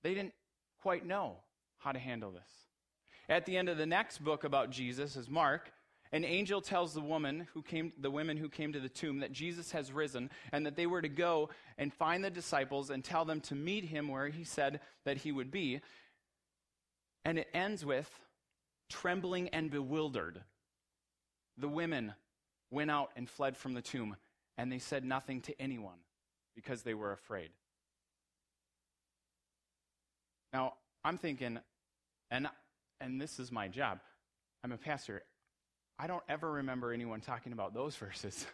They 0.02 0.14
didn't 0.14 0.34
quite 0.82 1.06
know 1.06 1.36
how 1.78 1.92
to 1.92 1.98
handle 1.98 2.30
this. 2.30 2.42
At 3.28 3.46
the 3.46 3.56
end 3.56 3.68
of 3.68 3.78
the 3.78 3.86
next 3.86 4.22
book 4.22 4.44
about 4.44 4.70
Jesus 4.70 5.16
is 5.16 5.30
Mark, 5.30 5.72
an 6.12 6.24
angel 6.24 6.60
tells 6.60 6.94
the 6.94 7.00
woman 7.00 7.48
who 7.54 7.62
came, 7.62 7.92
the 7.98 8.10
women 8.10 8.36
who 8.36 8.48
came 8.48 8.72
to 8.72 8.80
the 8.80 8.88
tomb 8.88 9.20
that 9.20 9.32
Jesus 9.32 9.72
has 9.72 9.90
risen 9.90 10.30
and 10.52 10.64
that 10.64 10.76
they 10.76 10.86
were 10.86 11.02
to 11.02 11.08
go 11.08 11.50
and 11.76 11.92
find 11.92 12.22
the 12.22 12.30
disciples 12.30 12.90
and 12.90 13.02
tell 13.02 13.24
them 13.24 13.40
to 13.42 13.54
meet 13.54 13.84
him 13.84 14.08
where 14.08 14.28
he 14.28 14.44
said 14.44 14.80
that 15.04 15.18
he 15.18 15.32
would 15.32 15.50
be. 15.50 15.80
And 17.24 17.38
it 17.38 17.48
ends 17.52 17.84
with 17.84 18.10
trembling 18.88 19.48
and 19.48 19.70
bewildered. 19.70 20.42
The 21.58 21.68
women 21.68 22.14
went 22.74 22.90
out 22.90 23.10
and 23.16 23.28
fled 23.28 23.56
from 23.56 23.72
the 23.72 23.80
tomb, 23.80 24.16
and 24.58 24.70
they 24.70 24.78
said 24.78 25.04
nothing 25.04 25.40
to 25.42 25.60
anyone 25.60 25.98
because 26.54 26.82
they 26.82 26.94
were 26.94 27.12
afraid. 27.12 27.50
Now, 30.52 30.74
I'm 31.04 31.18
thinking, 31.18 31.58
and, 32.30 32.48
and 33.00 33.20
this 33.20 33.38
is 33.38 33.50
my 33.50 33.68
job. 33.68 34.00
I'm 34.62 34.72
a 34.72 34.76
pastor. 34.76 35.22
I 35.98 36.06
don't 36.06 36.22
ever 36.28 36.50
remember 36.52 36.92
anyone 36.92 37.20
talking 37.20 37.52
about 37.52 37.74
those 37.74 37.96
verses. 38.04 38.46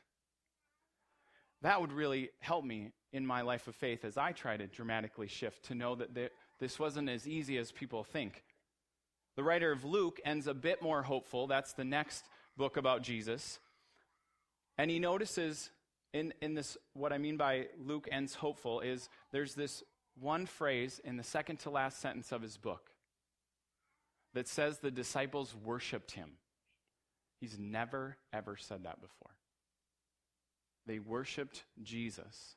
that 1.62 1.80
would 1.80 1.92
really 1.92 2.30
help 2.40 2.64
me 2.64 2.92
in 3.12 3.26
my 3.26 3.42
life 3.42 3.66
of 3.68 3.74
faith 3.74 4.04
as 4.04 4.16
I 4.16 4.32
try 4.32 4.56
to 4.56 4.66
dramatically 4.66 5.28
shift 5.28 5.64
to 5.66 5.74
know 5.74 5.94
that 5.96 6.14
there, 6.14 6.30
this 6.58 6.78
wasn't 6.78 7.08
as 7.08 7.26
easy 7.26 7.58
as 7.58 7.72
people 7.72 8.04
think. 8.04 8.44
The 9.36 9.44
writer 9.44 9.72
of 9.72 9.84
Luke 9.84 10.20
ends 10.24 10.46
a 10.46 10.54
bit 10.54 10.82
more 10.82 11.02
hopeful. 11.02 11.46
That's 11.46 11.72
the 11.72 11.84
next 11.84 12.24
book 12.56 12.76
about 12.76 13.02
Jesus. 13.02 13.58
And 14.78 14.90
he 14.90 14.98
notices 14.98 15.70
in, 16.12 16.32
in 16.40 16.54
this, 16.54 16.76
what 16.94 17.12
I 17.12 17.18
mean 17.18 17.36
by 17.36 17.66
Luke 17.78 18.08
ends 18.10 18.34
hopeful 18.34 18.80
is 18.80 19.08
there's 19.32 19.54
this 19.54 19.82
one 20.18 20.46
phrase 20.46 21.00
in 21.04 21.16
the 21.16 21.22
second 21.22 21.58
to 21.60 21.70
last 21.70 22.00
sentence 22.00 22.32
of 22.32 22.42
his 22.42 22.56
book 22.56 22.90
that 24.34 24.48
says 24.48 24.78
the 24.78 24.90
disciples 24.90 25.54
worshiped 25.64 26.12
him. 26.12 26.32
He's 27.40 27.58
never, 27.58 28.16
ever 28.32 28.56
said 28.56 28.84
that 28.84 29.00
before. 29.00 29.30
They 30.86 30.98
worshiped 30.98 31.64
Jesus. 31.82 32.56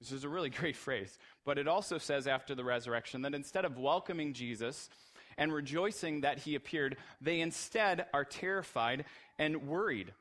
This 0.00 0.12
is 0.12 0.24
a 0.24 0.28
really 0.28 0.50
great 0.50 0.76
phrase. 0.76 1.18
But 1.44 1.58
it 1.58 1.68
also 1.68 1.98
says 1.98 2.26
after 2.26 2.54
the 2.54 2.64
resurrection 2.64 3.22
that 3.22 3.34
instead 3.34 3.64
of 3.64 3.78
welcoming 3.78 4.32
Jesus 4.32 4.88
and 5.36 5.52
rejoicing 5.52 6.22
that 6.22 6.38
he 6.38 6.54
appeared, 6.54 6.96
they 7.20 7.40
instead 7.40 8.06
are 8.12 8.24
terrified 8.24 9.04
and 9.38 9.66
worried. 9.66 10.12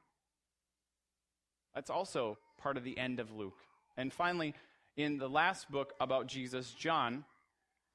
That's 1.75 1.89
also 1.89 2.37
part 2.57 2.77
of 2.77 2.83
the 2.83 2.97
end 2.97 3.19
of 3.19 3.31
Luke. 3.31 3.57
And 3.97 4.11
finally, 4.11 4.53
in 4.95 5.17
the 5.17 5.29
last 5.29 5.71
book 5.71 5.93
about 5.99 6.27
Jesus, 6.27 6.71
John, 6.71 7.25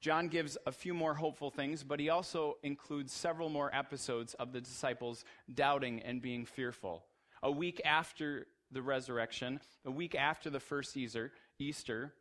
John 0.00 0.28
gives 0.28 0.56
a 0.66 0.72
few 0.72 0.94
more 0.94 1.14
hopeful 1.14 1.50
things, 1.50 1.82
but 1.82 1.98
he 1.98 2.08
also 2.08 2.56
includes 2.62 3.12
several 3.12 3.48
more 3.48 3.74
episodes 3.74 4.34
of 4.34 4.52
the 4.52 4.60
disciples 4.60 5.24
doubting 5.52 6.00
and 6.02 6.22
being 6.22 6.44
fearful. 6.44 7.04
A 7.42 7.50
week 7.50 7.80
after 7.84 8.46
the 8.70 8.82
resurrection, 8.82 9.60
a 9.84 9.90
week 9.90 10.14
after 10.14 10.50
the 10.50 10.60
first 10.60 10.96
Easter, 10.96 11.32
Easter, 11.58 12.14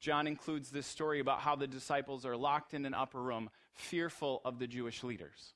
John 0.00 0.26
includes 0.26 0.70
this 0.70 0.86
story 0.86 1.20
about 1.20 1.40
how 1.40 1.56
the 1.56 1.66
disciples 1.66 2.24
are 2.26 2.36
locked 2.36 2.74
in 2.74 2.84
an 2.84 2.94
upper 2.94 3.20
room, 3.20 3.50
fearful 3.74 4.40
of 4.44 4.58
the 4.58 4.66
Jewish 4.66 5.02
leaders. 5.02 5.54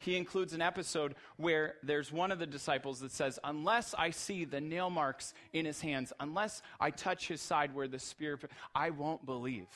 He 0.00 0.16
includes 0.16 0.54
an 0.54 0.62
episode 0.62 1.14
where 1.36 1.74
there's 1.82 2.10
one 2.10 2.32
of 2.32 2.38
the 2.38 2.46
disciples 2.46 3.00
that 3.00 3.12
says, 3.12 3.38
Unless 3.44 3.94
I 3.94 4.10
see 4.10 4.46
the 4.46 4.60
nail 4.60 4.88
marks 4.88 5.34
in 5.52 5.66
his 5.66 5.82
hands, 5.82 6.12
unless 6.18 6.62
I 6.80 6.90
touch 6.90 7.28
his 7.28 7.42
side 7.42 7.74
where 7.74 7.86
the 7.86 7.98
spear, 7.98 8.38
I 8.74 8.90
won't 8.90 9.26
believe. 9.26 9.68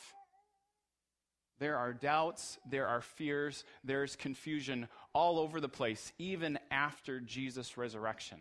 There 1.59 1.77
are 1.77 1.93
doubts, 1.93 2.59
there 2.69 2.89
are 2.89 3.03
fears, 3.03 3.65
there's 3.85 4.17
confusion 4.17 4.89
all 5.13 5.39
over 5.39 5.61
the 5.61 5.69
place, 5.69 6.13
even 6.19 6.59
after 6.71 7.21
Jesus' 7.21 7.77
resurrection. 7.77 8.39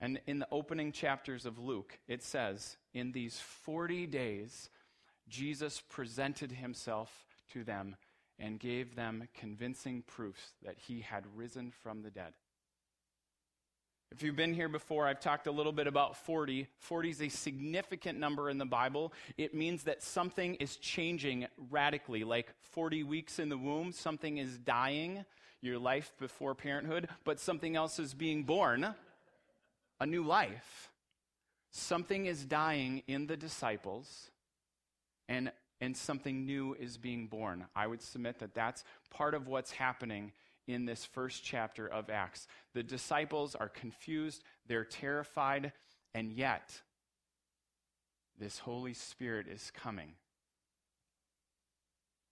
And 0.00 0.20
in 0.26 0.38
the 0.38 0.48
opening 0.52 0.92
chapters 0.92 1.46
of 1.46 1.58
Luke, 1.58 1.98
it 2.06 2.22
says, 2.22 2.76
In 2.92 3.12
these 3.12 3.40
40 3.40 4.06
days, 4.06 4.68
Jesus 5.28 5.82
presented 5.88 6.52
himself 6.52 7.24
to 7.52 7.64
them 7.64 7.96
and 8.38 8.60
gave 8.60 8.94
them 8.94 9.28
convincing 9.34 10.02
proofs 10.06 10.52
that 10.64 10.76
he 10.78 11.00
had 11.00 11.24
risen 11.34 11.72
from 11.82 12.02
the 12.02 12.10
dead. 12.10 12.32
If 14.10 14.22
you've 14.22 14.36
been 14.36 14.54
here 14.54 14.70
before, 14.70 15.06
I've 15.06 15.20
talked 15.20 15.46
a 15.46 15.52
little 15.52 15.72
bit 15.72 15.86
about 15.86 16.16
40. 16.16 16.66
40 16.78 17.10
is 17.10 17.20
a 17.20 17.28
significant 17.28 18.18
number 18.18 18.48
in 18.48 18.56
the 18.56 18.64
Bible. 18.64 19.12
It 19.36 19.54
means 19.54 19.82
that 19.82 20.02
something 20.02 20.54
is 20.54 20.76
changing 20.76 21.46
radically, 21.70 22.24
like 22.24 22.54
40 22.72 23.02
weeks 23.02 23.38
in 23.38 23.50
the 23.50 23.58
womb, 23.58 23.92
something 23.92 24.38
is 24.38 24.56
dying, 24.56 25.26
your 25.60 25.78
life 25.78 26.12
before 26.18 26.54
parenthood, 26.54 27.08
but 27.24 27.38
something 27.38 27.76
else 27.76 27.98
is 27.98 28.14
being 28.14 28.44
born, 28.44 28.94
a 30.00 30.06
new 30.06 30.24
life. 30.24 30.90
Something 31.70 32.24
is 32.24 32.46
dying 32.46 33.02
in 33.06 33.26
the 33.26 33.36
disciples, 33.36 34.30
and, 35.28 35.52
and 35.80 35.96
something 35.96 36.44
new 36.44 36.74
is 36.78 36.96
being 36.96 37.26
born. 37.26 37.66
I 37.74 37.86
would 37.86 38.02
submit 38.02 38.40
that 38.40 38.54
that's 38.54 38.84
part 39.10 39.34
of 39.34 39.46
what's 39.46 39.72
happening 39.72 40.32
in 40.66 40.84
this 40.84 41.04
first 41.04 41.44
chapter 41.44 41.86
of 41.86 42.10
Acts. 42.10 42.46
The 42.74 42.82
disciples 42.82 43.54
are 43.54 43.68
confused, 43.68 44.42
they're 44.66 44.84
terrified, 44.84 45.72
and 46.14 46.32
yet 46.32 46.80
this 48.38 48.58
Holy 48.58 48.94
Spirit 48.94 49.46
is 49.48 49.72
coming. 49.74 50.12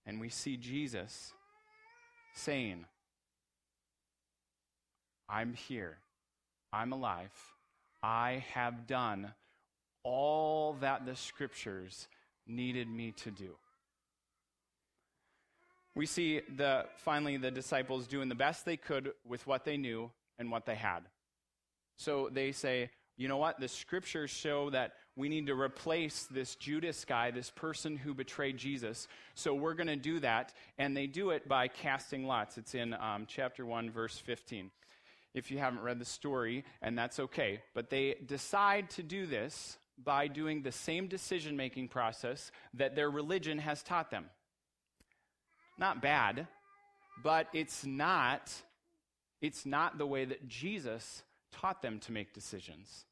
And 0.05 0.21
we 0.21 0.29
see 0.29 0.55
Jesus 0.55 1.33
saying, 2.33 2.85
I'm 5.27 5.53
here, 5.53 5.97
I'm 6.71 6.93
alive, 6.93 7.33
I 8.01 8.45
have 8.53 8.87
done 8.87 9.33
all 10.03 10.77
that 10.79 11.05
the 11.05 11.15
scriptures 11.15 12.07
needed 12.47 12.89
me 12.89 13.11
to 13.23 13.31
do. 13.31 13.55
We 15.95 16.05
see 16.05 16.41
the, 16.55 16.85
finally 16.97 17.37
the 17.37 17.49
disciples 17.49 18.07
doing 18.07 18.29
the 18.29 18.35
best 18.35 18.65
they 18.65 18.77
could 18.77 19.13
with 19.27 19.47
what 19.47 19.65
they 19.65 19.77
knew 19.77 20.11
and 20.37 20.51
what 20.51 20.65
they 20.65 20.75
had. 20.75 21.01
So 21.95 22.29
they 22.31 22.51
say, 22.51 22.91
you 23.17 23.27
know 23.27 23.37
what? 23.37 23.59
The 23.59 23.67
scriptures 23.67 24.29
show 24.29 24.69
that 24.69 24.93
we 25.15 25.27
need 25.27 25.47
to 25.47 25.59
replace 25.59 26.27
this 26.29 26.55
Judas 26.55 27.03
guy, 27.03 27.31
this 27.31 27.49
person 27.49 27.97
who 27.97 28.13
betrayed 28.13 28.57
Jesus. 28.57 29.07
So 29.33 29.55
we're 29.55 29.73
going 29.73 29.87
to 29.87 29.95
do 29.95 30.19
that. 30.19 30.53
And 30.77 30.95
they 30.95 31.07
do 31.07 31.31
it 31.31 31.49
by 31.49 31.67
casting 31.67 32.27
lots. 32.27 32.59
It's 32.59 32.75
in 32.75 32.93
um, 32.93 33.25
chapter 33.27 33.65
1, 33.65 33.89
verse 33.89 34.19
15. 34.19 34.69
If 35.33 35.49
you 35.49 35.57
haven't 35.57 35.81
read 35.81 35.97
the 35.97 36.05
story, 36.05 36.63
and 36.83 36.95
that's 36.95 37.19
okay. 37.19 37.61
But 37.73 37.89
they 37.89 38.15
decide 38.23 38.91
to 38.91 39.03
do 39.03 39.25
this 39.25 39.79
by 40.03 40.27
doing 40.27 40.61
the 40.61 40.71
same 40.71 41.07
decision 41.07 41.57
making 41.57 41.87
process 41.87 42.51
that 42.73 42.95
their 42.95 43.09
religion 43.09 43.57
has 43.57 43.81
taught 43.83 44.11
them 44.11 44.25
not 45.77 46.01
bad, 46.01 46.47
but 47.23 47.47
it's 47.53 47.85
not 47.85 48.51
it's 49.39 49.67
not 49.67 49.99
the 49.99 50.07
way 50.07 50.25
that 50.25 50.47
Jesus 50.47 51.21
taught 51.51 51.83
them 51.83 51.99
to 51.99 52.11
make 52.11 52.33
decisions. 52.33 53.05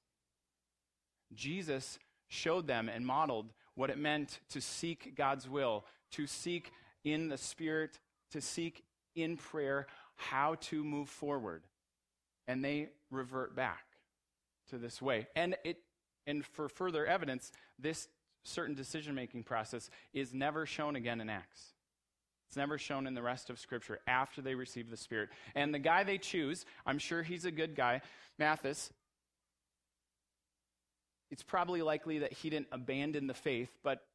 Jesus 1.36 2.00
showed 2.27 2.65
them 2.65 2.89
and 2.89 3.06
modeled 3.06 3.54
what 3.75 3.92
it 3.92 4.00
meant 4.00 4.39
to 4.50 4.60
seek 4.60 5.15
God's 5.15 5.48
will, 5.48 5.86
to 6.13 6.25
seek 6.25 6.72
in 7.04 7.30
the 7.30 7.38
Spirit, 7.38 8.00
to 8.32 8.42
seek 8.42 8.84
in 9.15 9.38
prayer 9.38 9.86
how 10.15 10.56
to 10.62 10.84
move 10.84 11.10
forward. 11.10 11.62
And 12.48 12.65
they 12.65 12.89
revert 13.12 13.56
back 13.56 13.86
to 14.70 14.80
this 14.80 15.00
way. 15.00 15.27
And 15.36 15.56
it 15.63 15.77
and 16.27 16.46
for 16.46 16.70
further 16.70 17.05
evidence, 17.05 17.51
this 17.79 18.08
certain 18.44 18.75
decision 18.75 19.15
making 19.15 19.44
process 19.44 19.89
is 20.13 20.34
never 20.34 20.65
shown 20.65 20.96
again 20.96 21.22
in 21.22 21.29
Acts. 21.29 21.74
It's 22.48 22.58
never 22.58 22.77
shown 22.77 23.08
in 23.08 23.15
the 23.15 23.22
rest 23.22 23.50
of 23.50 23.60
Scripture 23.60 24.00
after 24.08 24.41
they 24.41 24.55
receive 24.55 24.89
the 24.89 24.98
Spirit. 24.98 25.29
And 25.55 25.74
the 25.74 25.79
guy 25.79 26.03
they 26.03 26.17
choose, 26.17 26.65
I'm 26.86 27.00
sure 27.00 27.24
he's 27.24 27.46
a 27.46 27.51
good 27.51 27.75
guy, 27.75 28.01
Matthias. 28.38 28.91
It's 31.32 31.44
probably 31.44 31.82
likely 31.82 32.20
that 32.20 32.34
he 32.34 32.50
didn't 32.50 32.67
abandon 32.72 33.27
the 33.27 33.34
faith, 33.34 33.72
but 33.84 34.05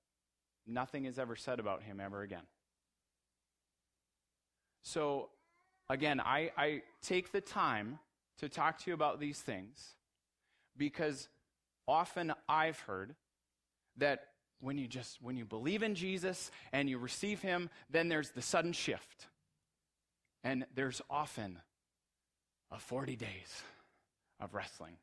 nothing 0.67 1.07
is 1.07 1.19
ever 1.19 1.37
said 1.37 1.59
about 1.59 1.83
him 1.83 2.01
ever 2.01 2.23
again. 2.23 2.45
So, 4.83 5.29
again, 5.89 6.21
I, 6.21 6.53
I 6.57 6.83
take 7.03 7.33
the 7.33 7.41
time 7.41 7.99
to 8.39 8.49
talk 8.49 8.79
to 8.79 8.91
you 8.91 8.95
about 8.95 9.21
these 9.21 9.41
things 9.41 9.97
because 10.77 11.29
often 11.91 12.33
I've 12.49 12.79
heard 12.81 13.17
that 13.97 14.29
when 14.61 14.79
you 14.79 14.87
just 14.87 15.21
when 15.21 15.37
you 15.37 15.45
believe 15.45 15.83
in 15.83 15.95
Jesus 15.95 16.51
and 16.73 16.89
you 16.89 16.99
receive 16.99 17.43
him, 17.43 17.69
then 17.91 18.09
there's 18.09 18.31
the 18.31 18.43
sudden 18.43 18.73
shift. 18.73 19.27
And 20.45 20.65
there's 20.75 21.03
often 21.11 21.59
a 22.71 22.79
40 22.79 23.17
days 23.17 23.63
of 24.39 24.55
wrestling. 24.55 24.97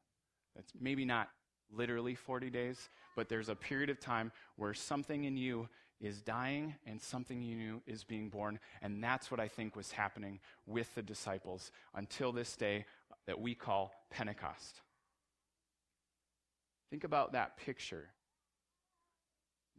That's 0.56 0.72
maybe 0.80 1.06
not 1.06 1.30
literally 1.72 2.16
40 2.16 2.50
days, 2.50 2.90
but 3.16 3.30
there's 3.30 3.50
a 3.50 3.56
period 3.56 3.90
of 3.90 4.00
time 4.00 4.32
where 4.56 4.74
something 4.74 5.26
in 5.26 5.38
you 5.38 5.68
is 6.00 6.22
dying 6.22 6.76
and 6.86 7.02
something 7.02 7.44
in 7.44 7.60
you 7.60 7.82
is 7.86 8.04
being 8.04 8.30
born. 8.30 8.60
And 8.82 9.04
that's 9.04 9.30
what 9.30 9.40
I 9.40 9.48
think 9.48 9.76
was 9.76 9.92
happening 9.92 10.40
with 10.66 10.94
the 10.96 11.02
disciples 11.02 11.72
until 11.94 12.32
this 12.32 12.56
day 12.56 12.86
that 13.26 13.40
we 13.40 13.54
call 13.54 13.92
Pentecost. 14.10 14.82
Think 16.90 17.04
about 17.04 17.34
that 17.34 17.58
picture 17.58 18.10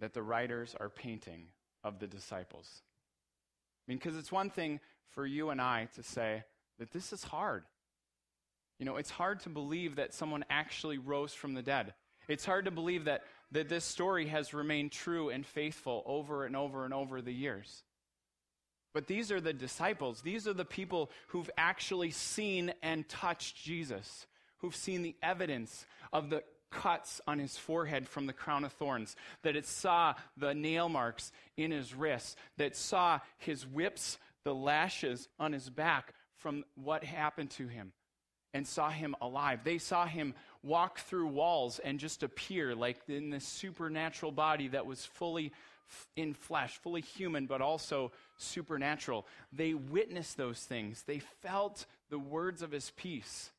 that 0.00 0.14
the 0.14 0.22
writers 0.22 0.74
are 0.78 0.88
painting 0.88 1.46
of 1.82 1.98
the 1.98 2.06
disciples. 2.06 2.82
I 3.86 3.90
mean, 3.90 3.98
because 3.98 4.16
it's 4.16 4.32
one 4.32 4.50
thing 4.50 4.80
for 5.10 5.26
you 5.26 5.50
and 5.50 5.60
I 5.60 5.88
to 5.94 6.02
say 6.02 6.44
that 6.78 6.92
this 6.92 7.12
is 7.12 7.24
hard. 7.24 7.64
You 8.78 8.86
know, 8.86 8.96
it's 8.96 9.10
hard 9.10 9.40
to 9.40 9.48
believe 9.48 9.96
that 9.96 10.14
someone 10.14 10.44
actually 10.50 10.98
rose 10.98 11.32
from 11.32 11.54
the 11.54 11.62
dead. 11.62 11.94
It's 12.28 12.44
hard 12.44 12.66
to 12.66 12.70
believe 12.70 13.06
that, 13.06 13.22
that 13.52 13.68
this 13.68 13.84
story 13.84 14.26
has 14.26 14.54
remained 14.54 14.92
true 14.92 15.30
and 15.30 15.44
faithful 15.44 16.02
over 16.06 16.44
and 16.44 16.54
over 16.54 16.84
and 16.84 16.92
over 16.92 17.22
the 17.22 17.32
years. 17.32 17.82
But 18.94 19.06
these 19.06 19.32
are 19.32 19.40
the 19.40 19.52
disciples. 19.52 20.20
These 20.20 20.46
are 20.46 20.52
the 20.52 20.64
people 20.64 21.10
who've 21.28 21.50
actually 21.56 22.10
seen 22.10 22.72
and 22.82 23.08
touched 23.08 23.56
Jesus, 23.56 24.26
who've 24.58 24.76
seen 24.76 25.02
the 25.02 25.16
evidence 25.22 25.86
of 26.12 26.30
the 26.30 26.42
cuts 26.70 27.20
on 27.26 27.38
his 27.38 27.56
forehead 27.56 28.08
from 28.08 28.26
the 28.26 28.32
crown 28.32 28.64
of 28.64 28.72
thorns, 28.72 29.16
that 29.42 29.56
it 29.56 29.66
saw 29.66 30.14
the 30.36 30.54
nail 30.54 30.88
marks 30.88 31.32
in 31.56 31.70
his 31.70 31.94
wrists, 31.94 32.36
that 32.56 32.76
saw 32.76 33.20
his 33.38 33.66
whips, 33.66 34.18
the 34.44 34.54
lashes 34.54 35.28
on 35.38 35.52
his 35.52 35.70
back 35.70 36.14
from 36.36 36.64
what 36.76 37.04
happened 37.04 37.50
to 37.50 37.66
him, 37.66 37.92
and 38.54 38.66
saw 38.66 38.90
him 38.90 39.14
alive. 39.20 39.60
They 39.64 39.78
saw 39.78 40.06
him 40.06 40.34
walk 40.62 40.98
through 41.00 41.26
walls 41.28 41.78
and 41.78 41.98
just 41.98 42.22
appear 42.22 42.74
like 42.74 42.98
in 43.08 43.30
this 43.30 43.44
supernatural 43.44 44.32
body 44.32 44.68
that 44.68 44.86
was 44.86 45.04
fully 45.04 45.52
in 46.16 46.34
flesh, 46.34 46.78
fully 46.78 47.00
human, 47.00 47.46
but 47.46 47.60
also 47.60 48.12
supernatural. 48.36 49.26
They 49.52 49.74
witnessed 49.74 50.36
those 50.36 50.60
things. 50.60 51.02
They 51.06 51.18
felt 51.18 51.86
the 52.10 52.18
words 52.18 52.62
of 52.62 52.72
his 52.72 52.90
peace. 52.96 53.50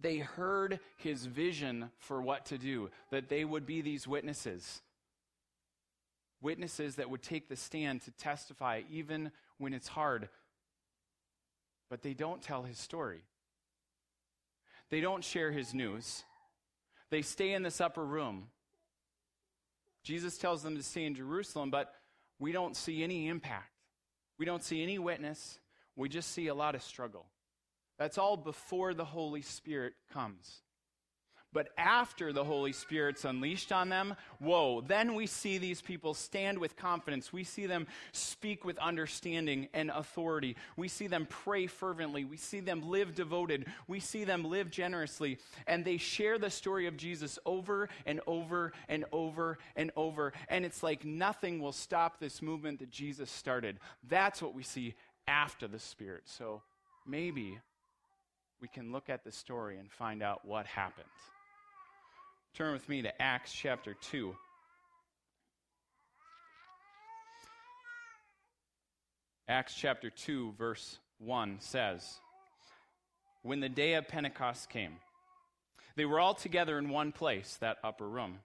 They 0.00 0.18
heard 0.18 0.80
his 0.96 1.26
vision 1.26 1.90
for 1.98 2.20
what 2.20 2.46
to 2.46 2.58
do, 2.58 2.90
that 3.10 3.28
they 3.28 3.44
would 3.44 3.66
be 3.66 3.80
these 3.80 4.06
witnesses. 4.06 4.82
Witnesses 6.40 6.96
that 6.96 7.08
would 7.08 7.22
take 7.22 7.48
the 7.48 7.56
stand 7.56 8.02
to 8.02 8.10
testify 8.12 8.82
even 8.90 9.32
when 9.58 9.72
it's 9.72 9.88
hard. 9.88 10.28
But 11.88 12.02
they 12.02 12.14
don't 12.14 12.42
tell 12.42 12.62
his 12.62 12.78
story. 12.78 13.22
They 14.90 15.00
don't 15.00 15.24
share 15.24 15.50
his 15.50 15.72
news. 15.72 16.24
They 17.10 17.22
stay 17.22 17.52
in 17.52 17.62
this 17.62 17.80
upper 17.80 18.04
room. 18.04 18.48
Jesus 20.02 20.38
tells 20.38 20.62
them 20.62 20.76
to 20.76 20.82
stay 20.82 21.04
in 21.04 21.14
Jerusalem, 21.14 21.70
but 21.70 21.92
we 22.38 22.52
don't 22.52 22.76
see 22.76 23.02
any 23.02 23.28
impact. 23.28 23.70
We 24.38 24.44
don't 24.44 24.62
see 24.62 24.82
any 24.82 24.98
witness. 24.98 25.58
We 25.96 26.08
just 26.08 26.32
see 26.32 26.48
a 26.48 26.54
lot 26.54 26.74
of 26.74 26.82
struggle. 26.82 27.26
That's 27.98 28.18
all 28.18 28.36
before 28.36 28.94
the 28.94 29.04
Holy 29.04 29.42
Spirit 29.42 29.94
comes. 30.12 30.60
But 31.56 31.70
after 31.78 32.34
the 32.34 32.44
Holy 32.44 32.74
Spirit's 32.74 33.24
unleashed 33.24 33.72
on 33.72 33.88
them, 33.88 34.14
whoa, 34.40 34.82
then 34.82 35.14
we 35.14 35.26
see 35.26 35.56
these 35.56 35.80
people 35.80 36.12
stand 36.12 36.58
with 36.58 36.76
confidence. 36.76 37.32
We 37.32 37.44
see 37.44 37.64
them 37.64 37.86
speak 38.12 38.62
with 38.66 38.76
understanding 38.76 39.68
and 39.72 39.90
authority. 39.90 40.56
We 40.76 40.88
see 40.88 41.06
them 41.06 41.26
pray 41.30 41.66
fervently. 41.66 42.26
We 42.26 42.36
see 42.36 42.60
them 42.60 42.90
live 42.90 43.14
devoted. 43.14 43.64
We 43.88 44.00
see 44.00 44.24
them 44.24 44.44
live 44.44 44.70
generously. 44.70 45.38
And 45.66 45.82
they 45.82 45.96
share 45.96 46.38
the 46.38 46.50
story 46.50 46.88
of 46.88 46.98
Jesus 46.98 47.38
over 47.46 47.88
and 48.04 48.20
over 48.26 48.74
and 48.90 49.06
over 49.10 49.56
and 49.76 49.90
over. 49.96 50.34
And 50.50 50.66
it's 50.66 50.82
like 50.82 51.06
nothing 51.06 51.62
will 51.62 51.72
stop 51.72 52.20
this 52.20 52.42
movement 52.42 52.80
that 52.80 52.90
Jesus 52.90 53.30
started. 53.30 53.78
That's 54.06 54.42
what 54.42 54.54
we 54.54 54.62
see 54.62 54.94
after 55.26 55.66
the 55.68 55.78
Spirit. 55.78 56.24
So 56.26 56.60
maybe 57.06 57.60
we 58.60 58.68
can 58.68 58.92
look 58.92 59.10
at 59.10 59.24
the 59.24 59.32
story 59.32 59.78
and 59.78 59.90
find 59.90 60.22
out 60.22 60.44
what 60.44 60.66
happened. 60.66 61.06
Turn 62.54 62.72
with 62.72 62.88
me 62.88 63.02
to 63.02 63.22
Acts 63.22 63.52
chapter 63.52 63.94
2. 63.94 64.34
Acts 69.48 69.74
chapter 69.74 70.10
2, 70.10 70.54
verse 70.58 70.98
1 71.18 71.58
says 71.60 72.18
When 73.42 73.60
the 73.60 73.68
day 73.68 73.94
of 73.94 74.08
Pentecost 74.08 74.70
came, 74.70 74.96
they 75.94 76.04
were 76.04 76.18
all 76.18 76.34
together 76.34 76.78
in 76.78 76.88
one 76.88 77.12
place, 77.12 77.56
that 77.60 77.78
upper 77.84 78.08
room. 78.08 78.40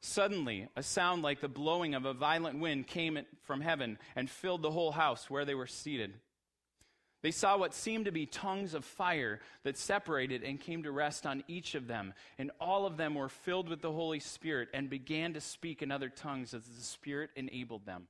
Suddenly, 0.00 0.68
a 0.76 0.82
sound 0.82 1.22
like 1.22 1.40
the 1.40 1.48
blowing 1.48 1.94
of 1.94 2.04
a 2.04 2.14
violent 2.14 2.60
wind 2.60 2.86
came 2.86 3.18
from 3.44 3.60
heaven 3.60 3.98
and 4.14 4.30
filled 4.30 4.62
the 4.62 4.70
whole 4.70 4.92
house 4.92 5.28
where 5.28 5.44
they 5.44 5.54
were 5.54 5.66
seated. 5.66 6.14
They 7.22 7.30
saw 7.32 7.58
what 7.58 7.74
seemed 7.74 8.04
to 8.04 8.12
be 8.12 8.26
tongues 8.26 8.74
of 8.74 8.84
fire 8.84 9.40
that 9.64 9.76
separated 9.76 10.44
and 10.44 10.60
came 10.60 10.84
to 10.84 10.92
rest 10.92 11.26
on 11.26 11.42
each 11.48 11.74
of 11.74 11.88
them. 11.88 12.14
And 12.38 12.52
all 12.60 12.86
of 12.86 12.96
them 12.96 13.14
were 13.14 13.28
filled 13.28 13.68
with 13.68 13.82
the 13.82 13.90
Holy 13.90 14.20
Spirit 14.20 14.68
and 14.72 14.88
began 14.88 15.34
to 15.34 15.40
speak 15.40 15.82
in 15.82 15.90
other 15.90 16.08
tongues 16.08 16.54
as 16.54 16.62
the 16.62 16.82
Spirit 16.82 17.30
enabled 17.34 17.86
them. 17.86 18.06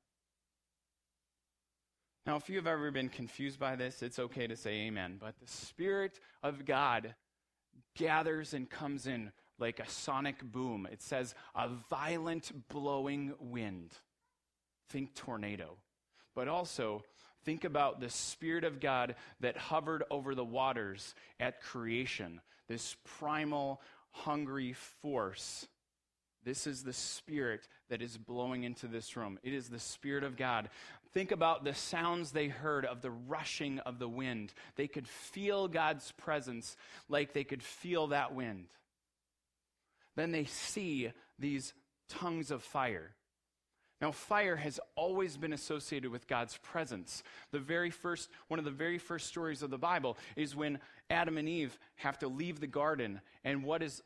Now, 2.26 2.36
if 2.36 2.50
you've 2.50 2.66
ever 2.66 2.90
been 2.90 3.08
confused 3.08 3.58
by 3.58 3.76
this, 3.76 4.02
it's 4.02 4.18
okay 4.18 4.46
to 4.46 4.56
say 4.56 4.86
amen. 4.86 5.16
But 5.18 5.40
the 5.40 5.50
Spirit 5.50 6.20
of 6.42 6.66
God 6.66 7.14
gathers 7.96 8.52
and 8.52 8.68
comes 8.68 9.06
in 9.06 9.32
like 9.58 9.80
a 9.80 9.88
sonic 9.88 10.42
boom. 10.42 10.86
It 10.92 11.00
says, 11.00 11.34
a 11.54 11.68
violent 11.88 12.68
blowing 12.68 13.32
wind. 13.40 13.92
Think 14.90 15.14
tornado. 15.14 15.78
But 16.34 16.48
also, 16.48 17.02
Think 17.44 17.64
about 17.64 18.00
the 18.00 18.10
Spirit 18.10 18.64
of 18.64 18.80
God 18.80 19.14
that 19.40 19.56
hovered 19.56 20.04
over 20.10 20.34
the 20.34 20.44
waters 20.44 21.14
at 21.40 21.62
creation, 21.62 22.40
this 22.68 22.96
primal, 23.18 23.80
hungry 24.10 24.74
force. 25.02 25.66
This 26.44 26.66
is 26.66 26.82
the 26.82 26.92
Spirit 26.92 27.68
that 27.90 28.02
is 28.02 28.16
blowing 28.16 28.64
into 28.64 28.86
this 28.86 29.16
room. 29.16 29.38
It 29.42 29.52
is 29.52 29.68
the 29.68 29.78
Spirit 29.78 30.24
of 30.24 30.36
God. 30.36 30.68
Think 31.12 31.32
about 31.32 31.64
the 31.64 31.74
sounds 31.74 32.32
they 32.32 32.48
heard 32.48 32.84
of 32.84 33.00
the 33.00 33.10
rushing 33.10 33.78
of 33.80 33.98
the 33.98 34.08
wind. 34.08 34.52
They 34.76 34.88
could 34.88 35.08
feel 35.08 35.68
God's 35.68 36.12
presence 36.12 36.76
like 37.08 37.32
they 37.32 37.44
could 37.44 37.62
feel 37.62 38.08
that 38.08 38.34
wind. 38.34 38.66
Then 40.16 40.32
they 40.32 40.44
see 40.44 41.12
these 41.38 41.72
tongues 42.08 42.50
of 42.50 42.62
fire. 42.62 43.14
Now, 44.00 44.12
fire 44.12 44.56
has 44.56 44.78
always 44.94 45.36
been 45.36 45.52
associated 45.52 46.12
with 46.12 46.28
God's 46.28 46.56
presence. 46.58 47.24
The 47.50 47.58
very 47.58 47.90
first, 47.90 48.28
one 48.46 48.60
of 48.60 48.64
the 48.64 48.70
very 48.70 48.98
first 48.98 49.26
stories 49.26 49.62
of 49.62 49.70
the 49.70 49.78
Bible 49.78 50.16
is 50.36 50.54
when 50.54 50.78
Adam 51.10 51.36
and 51.36 51.48
Eve 51.48 51.76
have 51.96 52.18
to 52.20 52.28
leave 52.28 52.60
the 52.60 52.68
garden, 52.68 53.20
and 53.44 53.64
what 53.64 53.82
is, 53.82 54.02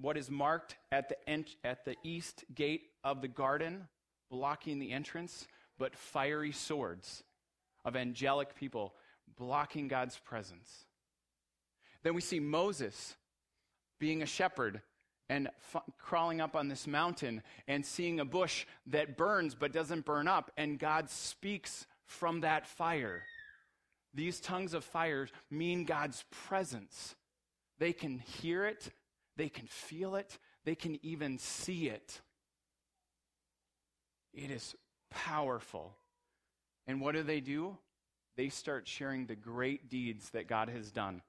what 0.00 0.16
is 0.16 0.30
marked 0.30 0.76
at 0.90 1.10
the, 1.10 1.44
at 1.62 1.84
the 1.84 1.96
east 2.02 2.44
gate 2.54 2.88
of 3.04 3.20
the 3.20 3.28
garden, 3.28 3.86
blocking 4.30 4.78
the 4.78 4.92
entrance, 4.92 5.46
but 5.78 5.94
fiery 5.94 6.52
swords 6.52 7.22
of 7.84 7.96
angelic 7.96 8.54
people 8.54 8.94
blocking 9.36 9.88
God's 9.88 10.18
presence. 10.18 10.86
Then 12.02 12.14
we 12.14 12.20
see 12.22 12.40
Moses 12.40 13.14
being 13.98 14.22
a 14.22 14.26
shepherd 14.26 14.80
and 15.28 15.48
f- 15.74 15.82
crawling 15.98 16.40
up 16.40 16.56
on 16.56 16.68
this 16.68 16.86
mountain 16.86 17.42
and 17.66 17.84
seeing 17.84 18.20
a 18.20 18.24
bush 18.24 18.66
that 18.86 19.16
burns 19.16 19.54
but 19.54 19.72
doesn't 19.72 20.04
burn 20.04 20.26
up, 20.26 20.50
and 20.56 20.78
God 20.78 21.10
speaks 21.10 21.86
from 22.06 22.40
that 22.40 22.66
fire. 22.66 23.24
These 24.14 24.40
tongues 24.40 24.74
of 24.74 24.84
fire 24.84 25.28
mean 25.50 25.84
God's 25.84 26.24
presence. 26.30 27.14
They 27.78 27.92
can 27.92 28.18
hear 28.18 28.64
it, 28.64 28.90
they 29.36 29.48
can 29.48 29.66
feel 29.66 30.16
it, 30.16 30.38
they 30.64 30.74
can 30.74 30.98
even 31.04 31.38
see 31.38 31.88
it. 31.88 32.20
It 34.32 34.50
is 34.50 34.74
powerful. 35.10 35.94
And 36.86 37.00
what 37.00 37.14
do 37.14 37.22
they 37.22 37.40
do? 37.40 37.76
They 38.36 38.48
start 38.48 38.88
sharing 38.88 39.26
the 39.26 39.36
great 39.36 39.90
deeds 39.90 40.30
that 40.30 40.48
God 40.48 40.68
has 40.68 40.90
done 40.90 41.22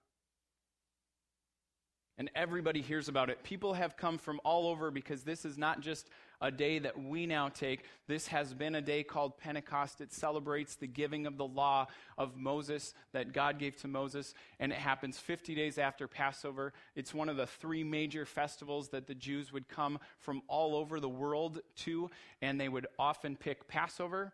and 2.19 2.29
everybody 2.35 2.81
hears 2.81 3.07
about 3.07 3.29
it. 3.29 3.41
People 3.43 3.73
have 3.73 3.95
come 3.95 4.17
from 4.17 4.41
all 4.43 4.67
over 4.67 4.91
because 4.91 5.23
this 5.23 5.45
is 5.45 5.57
not 5.57 5.79
just 5.79 6.09
a 6.41 6.51
day 6.51 6.77
that 6.77 7.01
we 7.01 7.25
now 7.25 7.47
take. 7.47 7.85
This 8.07 8.27
has 8.27 8.53
been 8.53 8.75
a 8.75 8.81
day 8.81 9.03
called 9.03 9.37
Pentecost. 9.37 10.01
It 10.01 10.11
celebrates 10.11 10.75
the 10.75 10.85
giving 10.85 11.25
of 11.25 11.37
the 11.37 11.47
law 11.47 11.87
of 12.17 12.35
Moses 12.35 12.93
that 13.13 13.31
God 13.31 13.57
gave 13.57 13.77
to 13.77 13.87
Moses, 13.87 14.33
and 14.59 14.73
it 14.73 14.77
happens 14.77 15.17
50 15.17 15.55
days 15.55 15.77
after 15.77 16.09
Passover. 16.09 16.73
It's 16.93 17.13
one 17.13 17.29
of 17.29 17.37
the 17.37 17.47
three 17.47 17.85
major 17.85 18.25
festivals 18.25 18.89
that 18.89 19.07
the 19.07 19.15
Jews 19.15 19.53
would 19.53 19.69
come 19.69 19.97
from 20.17 20.41
all 20.49 20.75
over 20.75 20.99
the 20.99 21.09
world 21.09 21.61
to, 21.77 22.09
and 22.41 22.59
they 22.59 22.69
would 22.69 22.87
often 22.99 23.37
pick 23.37 23.67
Passover 23.67 24.33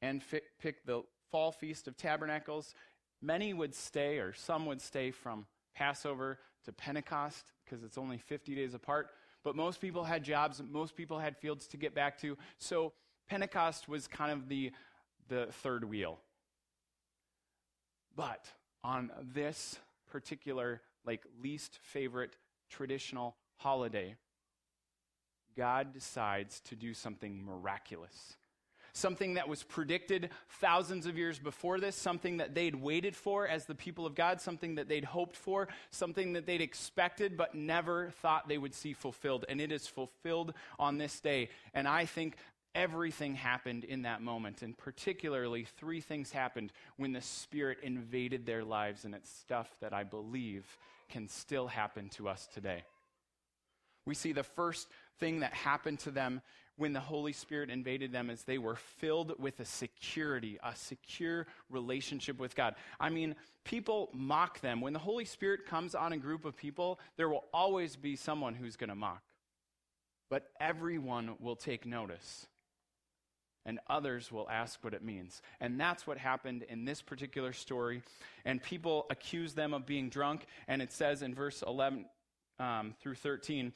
and 0.00 0.22
fi- 0.22 0.40
pick 0.58 0.86
the 0.86 1.02
fall 1.30 1.52
feast 1.52 1.86
of 1.86 1.98
tabernacles. 1.98 2.74
Many 3.20 3.52
would 3.52 3.74
stay, 3.74 4.18
or 4.18 4.32
some 4.32 4.64
would 4.64 4.80
stay 4.80 5.10
from 5.10 5.46
Passover 5.74 6.38
to 6.64 6.72
Pentecost 6.72 7.52
because 7.64 7.84
it's 7.84 7.98
only 7.98 8.18
50 8.18 8.54
days 8.54 8.74
apart. 8.74 9.10
But 9.42 9.56
most 9.56 9.80
people 9.80 10.04
had 10.04 10.22
jobs, 10.22 10.62
most 10.70 10.96
people 10.96 11.18
had 11.18 11.36
fields 11.36 11.66
to 11.68 11.76
get 11.76 11.94
back 11.94 12.18
to. 12.20 12.36
So 12.58 12.92
Pentecost 13.28 13.88
was 13.88 14.06
kind 14.06 14.32
of 14.32 14.48
the, 14.48 14.72
the 15.28 15.46
third 15.62 15.84
wheel. 15.84 16.18
But 18.14 18.50
on 18.84 19.10
this 19.32 19.78
particular, 20.10 20.82
like, 21.06 21.22
least 21.42 21.78
favorite 21.82 22.36
traditional 22.68 23.36
holiday, 23.56 24.16
God 25.56 25.92
decides 25.92 26.60
to 26.60 26.76
do 26.76 26.92
something 26.92 27.44
miraculous. 27.44 28.36
Something 28.92 29.34
that 29.34 29.48
was 29.48 29.62
predicted 29.62 30.30
thousands 30.60 31.06
of 31.06 31.16
years 31.16 31.38
before 31.38 31.78
this, 31.78 31.96
something 31.96 32.38
that 32.38 32.54
they'd 32.54 32.74
waited 32.74 33.16
for 33.16 33.46
as 33.46 33.66
the 33.66 33.74
people 33.74 34.06
of 34.06 34.14
God, 34.14 34.40
something 34.40 34.76
that 34.76 34.88
they'd 34.88 35.04
hoped 35.04 35.36
for, 35.36 35.68
something 35.90 36.34
that 36.34 36.46
they'd 36.46 36.60
expected 36.60 37.36
but 37.36 37.54
never 37.54 38.10
thought 38.22 38.48
they 38.48 38.58
would 38.58 38.74
see 38.74 38.92
fulfilled. 38.92 39.44
And 39.48 39.60
it 39.60 39.72
is 39.72 39.86
fulfilled 39.86 40.54
on 40.78 40.98
this 40.98 41.20
day. 41.20 41.50
And 41.74 41.86
I 41.86 42.04
think 42.04 42.36
everything 42.74 43.34
happened 43.34 43.84
in 43.84 44.02
that 44.02 44.22
moment. 44.22 44.62
And 44.62 44.76
particularly, 44.76 45.66
three 45.78 46.00
things 46.00 46.30
happened 46.30 46.72
when 46.96 47.12
the 47.12 47.20
Spirit 47.20 47.78
invaded 47.82 48.46
their 48.46 48.64
lives. 48.64 49.04
And 49.04 49.14
it's 49.14 49.30
stuff 49.30 49.68
that 49.80 49.92
I 49.92 50.04
believe 50.04 50.64
can 51.08 51.28
still 51.28 51.66
happen 51.66 52.08
to 52.10 52.28
us 52.28 52.48
today. 52.52 52.84
We 54.06 54.14
see 54.14 54.32
the 54.32 54.42
first 54.42 54.88
thing 55.18 55.40
that 55.40 55.52
happened 55.52 55.98
to 56.00 56.10
them 56.10 56.40
when 56.80 56.94
the 56.94 57.00
Holy 57.00 57.34
Spirit 57.34 57.68
invaded 57.68 58.10
them 58.10 58.30
is 58.30 58.42
they 58.42 58.56
were 58.56 58.74
filled 58.74 59.38
with 59.38 59.60
a 59.60 59.66
security, 59.66 60.58
a 60.64 60.74
secure 60.74 61.46
relationship 61.68 62.40
with 62.40 62.56
God. 62.56 62.74
I 62.98 63.10
mean, 63.10 63.36
people 63.64 64.08
mock 64.14 64.60
them. 64.60 64.80
When 64.80 64.94
the 64.94 64.98
Holy 64.98 65.26
Spirit 65.26 65.66
comes 65.66 65.94
on 65.94 66.14
a 66.14 66.16
group 66.16 66.46
of 66.46 66.56
people, 66.56 66.98
there 67.18 67.28
will 67.28 67.44
always 67.52 67.96
be 67.96 68.16
someone 68.16 68.54
who's 68.54 68.76
going 68.76 68.88
to 68.88 68.94
mock. 68.94 69.20
But 70.30 70.48
everyone 70.58 71.34
will 71.38 71.54
take 71.54 71.84
notice. 71.84 72.46
And 73.66 73.78
others 73.86 74.32
will 74.32 74.48
ask 74.48 74.82
what 74.82 74.94
it 74.94 75.04
means. 75.04 75.42
And 75.60 75.78
that's 75.78 76.06
what 76.06 76.16
happened 76.16 76.64
in 76.70 76.86
this 76.86 77.02
particular 77.02 77.52
story. 77.52 78.02
And 78.46 78.62
people 78.62 79.04
accuse 79.10 79.52
them 79.52 79.74
of 79.74 79.84
being 79.84 80.08
drunk. 80.08 80.46
And 80.66 80.80
it 80.80 80.92
says 80.92 81.20
in 81.20 81.34
verse 81.34 81.62
11 81.66 82.06
um, 82.58 82.94
through 83.02 83.16
13, 83.16 83.74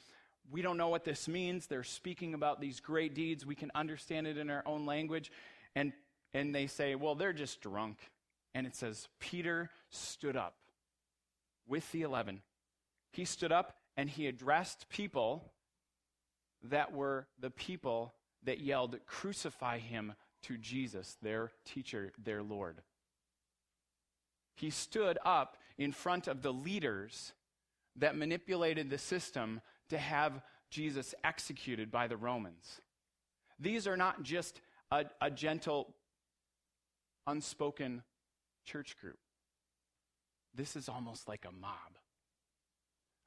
we 0.51 0.61
don't 0.61 0.77
know 0.77 0.89
what 0.89 1.03
this 1.03 1.27
means. 1.27 1.67
They're 1.67 1.83
speaking 1.83 2.33
about 2.33 2.61
these 2.61 2.79
great 2.79 3.13
deeds. 3.15 3.45
We 3.45 3.55
can 3.55 3.71
understand 3.73 4.27
it 4.27 4.37
in 4.37 4.49
our 4.49 4.63
own 4.65 4.85
language. 4.85 5.31
And, 5.75 5.93
and 6.33 6.53
they 6.53 6.67
say, 6.67 6.95
well, 6.95 7.15
they're 7.15 7.33
just 7.33 7.61
drunk. 7.61 7.97
And 8.53 8.65
it 8.65 8.75
says, 8.75 9.07
Peter 9.19 9.69
stood 9.89 10.37
up 10.37 10.55
with 11.67 11.91
the 11.91 12.03
eleven. 12.03 12.41
He 13.11 13.25
stood 13.25 13.51
up 13.51 13.75
and 13.97 14.09
he 14.09 14.27
addressed 14.27 14.89
people 14.89 15.51
that 16.63 16.93
were 16.93 17.27
the 17.39 17.49
people 17.49 18.13
that 18.43 18.59
yelled, 18.59 18.97
Crucify 19.05 19.79
him 19.79 20.13
to 20.43 20.57
Jesus, 20.57 21.17
their 21.21 21.51
teacher, 21.65 22.11
their 22.23 22.43
Lord. 22.43 22.81
He 24.55 24.69
stood 24.69 25.17
up 25.25 25.57
in 25.77 25.91
front 25.91 26.27
of 26.27 26.41
the 26.41 26.53
leaders 26.53 27.33
that 27.97 28.15
manipulated 28.15 28.89
the 28.89 28.97
system 28.97 29.61
to 29.89 29.97
have 29.97 30.41
Jesus 30.69 31.13
executed 31.23 31.91
by 31.91 32.07
the 32.07 32.17
Romans. 32.17 32.81
These 33.59 33.87
are 33.87 33.97
not 33.97 34.23
just 34.23 34.61
a, 34.91 35.05
a 35.21 35.31
gentle, 35.31 35.93
unspoken 37.27 38.03
church 38.65 38.97
group. 38.99 39.19
This 40.53 40.75
is 40.75 40.89
almost 40.89 41.27
like 41.27 41.45
a 41.47 41.51
mob 41.51 41.97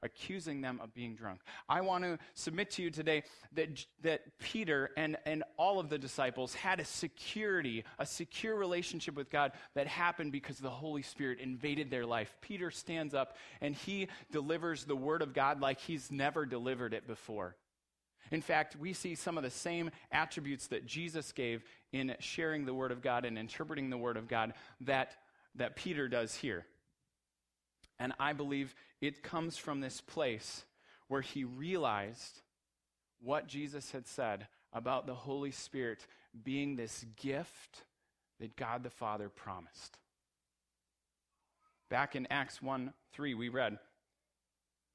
accusing 0.02 0.60
them 0.60 0.80
of 0.82 0.94
being 0.94 1.14
drunk. 1.14 1.40
I 1.68 1.80
want 1.80 2.04
to 2.04 2.18
submit 2.34 2.70
to 2.72 2.82
you 2.82 2.90
today 2.90 3.24
that, 3.52 3.84
that 4.02 4.38
Peter 4.38 4.90
and, 4.96 5.16
and 5.26 5.44
all 5.56 5.80
of 5.80 5.88
the 5.88 5.98
disciples 5.98 6.54
had 6.54 6.80
a 6.80 6.84
security, 6.84 7.84
a 7.98 8.06
secure 8.06 8.56
relationship 8.56 9.14
with 9.14 9.30
God 9.30 9.52
that 9.74 9.86
happened 9.86 10.32
because 10.32 10.58
the 10.58 10.70
Holy 10.70 11.02
Spirit 11.02 11.40
invaded 11.40 11.90
their 11.90 12.06
life. 12.06 12.36
Peter 12.40 12.70
stands 12.70 13.14
up 13.14 13.36
and 13.60 13.74
he 13.74 14.08
delivers 14.30 14.84
the 14.84 14.96
word 14.96 15.22
of 15.22 15.34
God 15.34 15.60
like 15.60 15.80
he's 15.80 16.10
never 16.10 16.46
delivered 16.46 16.94
it 16.94 17.06
before. 17.06 17.56
In 18.30 18.42
fact, 18.42 18.76
we 18.76 18.92
see 18.92 19.14
some 19.14 19.38
of 19.38 19.42
the 19.42 19.50
same 19.50 19.90
attributes 20.12 20.66
that 20.68 20.86
Jesus 20.86 21.32
gave 21.32 21.64
in 21.92 22.14
sharing 22.20 22.66
the 22.66 22.74
word 22.74 22.92
of 22.92 23.00
God 23.00 23.24
and 23.24 23.38
interpreting 23.38 23.90
the 23.90 23.96
word 23.96 24.16
of 24.16 24.28
God 24.28 24.52
that, 24.82 25.12
that 25.54 25.76
Peter 25.76 26.08
does 26.08 26.34
here. 26.34 26.66
And 27.98 28.12
I 28.18 28.32
believe 28.32 28.74
it 29.00 29.22
comes 29.22 29.56
from 29.56 29.80
this 29.80 30.00
place 30.00 30.64
where 31.08 31.20
he 31.20 31.44
realized 31.44 32.42
what 33.20 33.48
Jesus 33.48 33.90
had 33.90 34.06
said 34.06 34.46
about 34.72 35.06
the 35.06 35.14
Holy 35.14 35.50
Spirit 35.50 36.06
being 36.44 36.76
this 36.76 37.04
gift 37.16 37.84
that 38.38 38.56
God 38.56 38.82
the 38.82 38.90
Father 38.90 39.28
promised. 39.28 39.98
Back 41.90 42.14
in 42.14 42.26
Acts 42.30 42.62
1 42.62 42.92
3, 43.12 43.34
we 43.34 43.48
read, 43.48 43.78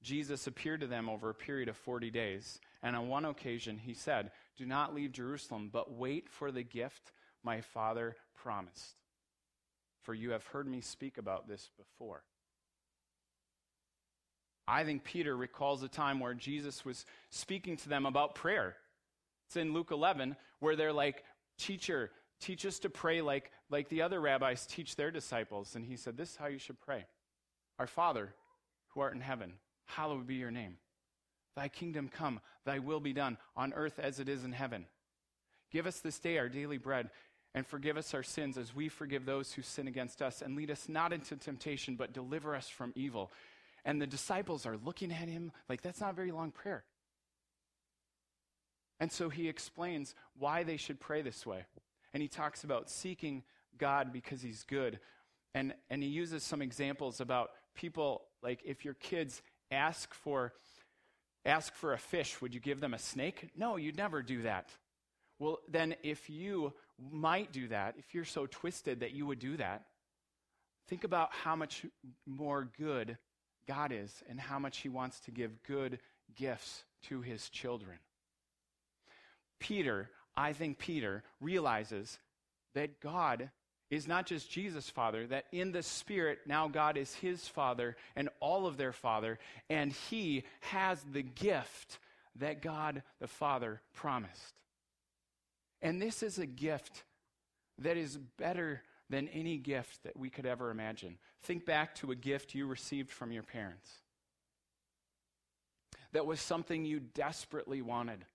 Jesus 0.03 0.47
appeared 0.47 0.81
to 0.81 0.87
them 0.87 1.09
over 1.09 1.29
a 1.29 1.35
period 1.35 1.69
of 1.69 1.77
40 1.77 2.11
days, 2.11 2.59
and 2.83 2.95
on 2.95 3.07
one 3.07 3.25
occasion 3.25 3.77
he 3.77 3.93
said, 3.93 4.31
Do 4.57 4.65
not 4.65 4.93
leave 4.93 5.11
Jerusalem, 5.13 5.69
but 5.71 5.93
wait 5.93 6.29
for 6.29 6.51
the 6.51 6.63
gift 6.63 7.11
my 7.41 7.61
Father 7.61 8.15
promised. 8.35 8.95
For 10.01 10.13
you 10.13 10.31
have 10.31 10.45
heard 10.47 10.67
me 10.67 10.81
speak 10.81 11.17
about 11.17 11.47
this 11.47 11.69
before. 11.77 12.23
I 14.67 14.83
think 14.83 15.03
Peter 15.03 15.35
recalls 15.35 15.83
a 15.83 15.87
time 15.87 16.19
where 16.19 16.33
Jesus 16.33 16.85
was 16.85 17.05
speaking 17.29 17.77
to 17.77 17.89
them 17.89 18.05
about 18.05 18.35
prayer. 18.35 18.75
It's 19.47 19.57
in 19.57 19.73
Luke 19.73 19.91
11 19.91 20.35
where 20.59 20.75
they're 20.75 20.93
like, 20.93 21.23
Teacher, 21.57 22.09
teach 22.39 22.65
us 22.65 22.79
to 22.79 22.89
pray 22.89 23.21
like, 23.21 23.51
like 23.69 23.89
the 23.89 24.01
other 24.01 24.19
rabbis 24.19 24.65
teach 24.65 24.95
their 24.95 25.11
disciples. 25.11 25.75
And 25.75 25.85
he 25.85 25.95
said, 25.95 26.17
This 26.17 26.31
is 26.31 26.35
how 26.35 26.47
you 26.47 26.59
should 26.59 26.79
pray 26.79 27.05
Our 27.79 27.87
Father, 27.87 28.33
who 28.89 29.01
art 29.01 29.15
in 29.15 29.21
heaven, 29.21 29.53
hallowed 29.85 30.27
be 30.27 30.35
your 30.35 30.51
name. 30.51 30.77
Thy 31.55 31.67
kingdom 31.67 32.09
come, 32.09 32.39
thy 32.65 32.79
will 32.79 32.99
be 32.99 33.13
done, 33.13 33.37
on 33.55 33.73
earth 33.73 33.99
as 33.99 34.19
it 34.19 34.27
is 34.27 34.43
in 34.43 34.53
heaven. 34.53 34.85
Give 35.71 35.85
us 35.85 35.99
this 35.99 36.19
day 36.19 36.37
our 36.37 36.49
daily 36.49 36.77
bread, 36.77 37.09
and 37.53 37.65
forgive 37.65 37.97
us 37.97 38.13
our 38.13 38.23
sins 38.23 38.57
as 38.57 38.75
we 38.75 38.89
forgive 38.89 39.25
those 39.25 39.53
who 39.53 39.61
sin 39.61 39.87
against 39.87 40.21
us. 40.21 40.41
And 40.41 40.55
lead 40.55 40.71
us 40.71 40.89
not 40.89 41.13
into 41.13 41.35
temptation, 41.35 41.95
but 41.95 42.13
deliver 42.13 42.55
us 42.55 42.69
from 42.69 42.93
evil. 42.95 43.31
And 43.85 44.01
the 44.01 44.07
disciples 44.07 44.65
are 44.65 44.77
looking 44.77 45.11
at 45.11 45.27
him 45.27 45.51
like 45.67 45.81
that's 45.81 46.01
not 46.01 46.11
a 46.11 46.15
very 46.15 46.31
long 46.31 46.51
prayer. 46.51 46.83
And 48.99 49.11
so 49.11 49.29
he 49.29 49.49
explains 49.49 50.15
why 50.37 50.63
they 50.63 50.77
should 50.77 50.99
pray 50.99 51.21
this 51.21 51.45
way. 51.45 51.65
And 52.13 52.21
he 52.21 52.29
talks 52.29 52.63
about 52.63 52.89
seeking 52.89 53.43
God 53.77 54.13
because 54.13 54.41
he's 54.41 54.63
good. 54.63 54.99
And, 55.53 55.73
and 55.89 56.01
he 56.01 56.09
uses 56.09 56.43
some 56.43 56.61
examples 56.61 57.19
about 57.19 57.51
people 57.75 58.23
like 58.41 58.61
if 58.63 58.85
your 58.85 58.93
kids 58.93 59.41
ask 59.71 60.13
for 60.13 60.53
ask 61.45 61.75
for 61.75 61.93
a 61.93 61.97
fish, 61.97 62.41
would 62.41 62.53
you 62.53 62.61
give 62.61 62.79
them 62.79 62.93
a 62.93 62.99
snake? 62.99 63.49
No, 63.57 63.75
you'd 63.75 63.97
never 63.97 64.21
do 64.21 64.43
that. 64.43 64.69
Well, 65.39 65.59
then 65.67 65.95
if 66.01 66.29
you 66.29 66.73
might 67.11 67.51
do 67.51 67.67
that, 67.67 67.95
if 67.97 68.13
you're 68.13 68.23
so 68.23 68.45
twisted 68.45 69.01
that 69.01 69.11
you 69.11 69.25
would 69.25 69.39
do 69.39 69.57
that, 69.57 69.83
think 70.87 71.03
about 71.03 71.33
how 71.33 71.55
much 71.55 71.85
more 72.25 72.69
good 72.77 73.17
God 73.67 73.91
is 73.91 74.23
and 74.29 74.39
how 74.39 74.59
much 74.59 74.79
he 74.79 74.89
wants 74.89 75.19
to 75.21 75.31
give 75.31 75.63
good 75.63 75.99
gifts 76.35 76.83
to 77.03 77.21
his 77.21 77.49
children. 77.49 77.97
Peter, 79.59 80.09
I 80.35 80.53
think 80.53 80.77
Peter 80.77 81.23
realizes 81.39 82.19
that 82.73 82.99
God 82.99 83.49
is 83.89 84.07
not 84.07 84.25
just 84.25 84.49
Jesus' 84.49 84.89
father, 84.89 85.27
that 85.27 85.45
in 85.51 85.71
the 85.71 85.83
Spirit, 85.83 86.39
now 86.47 86.67
God 86.67 86.97
is 86.97 87.13
his 87.15 87.47
father 87.47 87.95
and 88.15 88.29
all 88.39 88.65
of 88.65 88.77
their 88.77 88.91
father, 88.91 89.37
and 89.69 89.91
he 89.91 90.43
has 90.61 91.03
the 91.03 91.21
gift 91.21 91.99
that 92.37 92.61
God 92.61 93.03
the 93.19 93.27
Father 93.27 93.81
promised. 93.93 94.55
And 95.81 96.01
this 96.01 96.23
is 96.23 96.39
a 96.39 96.45
gift 96.45 97.03
that 97.79 97.97
is 97.97 98.17
better 98.37 98.81
than 99.13 99.27
any 99.27 99.57
gift 99.57 100.03
that 100.03 100.17
we 100.17 100.29
could 100.29 100.47
ever 100.47 100.71
imagine. 100.71 101.17
Think 101.43 101.65
back 101.65 101.93
to 101.95 102.09
a 102.09 102.15
gift 102.15 102.55
you 102.55 102.65
received 102.65 103.11
from 103.11 103.31
your 103.31 103.43
parents 103.43 103.87
that 106.13 106.25
was 106.25 106.39
something 106.39 106.83
you 106.83 106.99
desperately 106.99 107.81
wanted. 107.81 108.25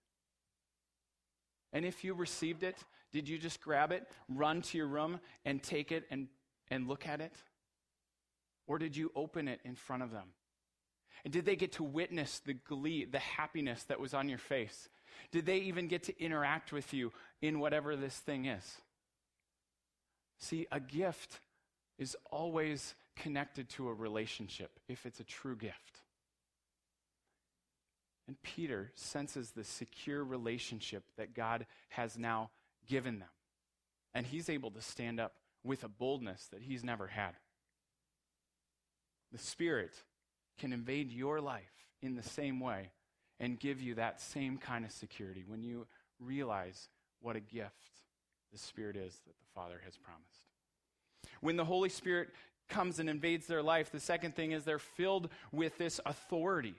And 1.73 1.85
if 1.85 2.05
you 2.05 2.14
received 2.14 2.62
it, 2.62 2.77
did 3.12 3.29
you 3.29 3.38
just 3.38 3.61
grab 3.61 3.91
it, 3.91 4.07
run 4.29 4.62
to 4.62 4.79
your 4.79 4.87
room, 4.87 5.21
and 5.45 5.62
take 5.62 5.91
it 5.91 6.05
and, 6.11 6.29
and 6.71 6.87
look 6.87 7.09
at 7.09 7.21
it? 7.21 7.33
Or 8.67 8.79
did 8.79 8.97
you 8.97 9.11
open 9.17 9.49
it 9.49 9.61
in 9.64 9.75
front 9.75 10.03
of 10.03 10.12
them? 10.12 10.29
And 11.25 11.33
did 11.33 11.45
they 11.45 11.57
get 11.57 11.73
to 11.73 11.83
witness 11.83 12.41
the 12.41 12.55
glee, 12.55 13.05
the 13.05 13.19
happiness 13.19 13.83
that 13.85 13.99
was 13.99 14.14
on 14.14 14.29
your 14.29 14.38
face? 14.38 14.88
Did 15.33 15.47
they 15.47 15.59
even 15.59 15.88
get 15.88 16.05
to 16.05 16.23
interact 16.23 16.73
with 16.73 16.93
you 16.95 17.12
in 17.43 17.59
whatever 17.59 17.97
this 17.97 18.17
thing 18.17 18.47
is? 18.47 18.81
See, 20.38 20.66
a 20.70 20.81
gift 20.81 21.40
is 21.98 22.16
always 22.31 22.94
connected 23.16 23.68
to 23.70 23.88
a 23.88 23.94
relationship 23.94 24.70
if 24.88 25.05
it's 25.05 25.20
a 25.20 25.24
true 25.24 25.57
gift. 25.57 26.01
And 28.29 28.40
Peter 28.42 28.92
senses 28.94 29.51
the 29.51 29.64
secure 29.64 30.22
relationship 30.22 31.03
that 31.16 31.35
God 31.35 31.66
has 31.88 32.18
now 32.18 32.51
given 32.87 33.18
them. 33.18 33.29
And 34.14 34.27
he's 34.27 34.48
able 34.48 34.70
to 34.72 34.83
stand 34.83 35.18
up 35.18 35.33
with 35.64 35.83
a 35.83 35.88
boldness 35.88 36.46
that 36.53 36.62
he's 36.62 36.85
never 36.85 37.07
had. 37.07 37.33
The 39.33 39.38
Spirit 39.38 39.92
can 40.59 40.72
invade 40.72 41.11
your 41.11 41.40
life 41.40 41.87
in 42.03 42.14
the 42.14 42.22
same 42.22 42.61
way 42.61 42.90
and 43.40 43.59
give 43.59 43.81
you 43.81 43.94
that 43.94 44.20
same 44.20 44.59
kind 44.59 44.85
of 44.85 44.92
security 44.92 45.44
when 45.46 45.62
you 45.62 45.87
realize 46.20 46.88
what 47.20 47.37
a 47.37 47.40
gift 47.40 47.72
the 48.53 48.59
Spirit 48.59 48.97
is 48.97 49.15
that 49.27 49.39
the 49.39 49.47
Father 49.55 49.81
has 49.85 49.97
promised. 49.97 50.43
When 51.41 51.57
the 51.57 51.65
Holy 51.65 51.89
Spirit 51.89 52.29
comes 52.69 52.99
and 52.99 53.09
invades 53.09 53.47
their 53.47 53.63
life, 53.63 53.91
the 53.91 54.01
second 54.01 54.35
thing 54.35 54.53
is 54.53 54.65
they're 54.65 54.79
filled 54.79 55.31
with 55.53 55.79
this 55.79 56.01
authority. 56.05 56.75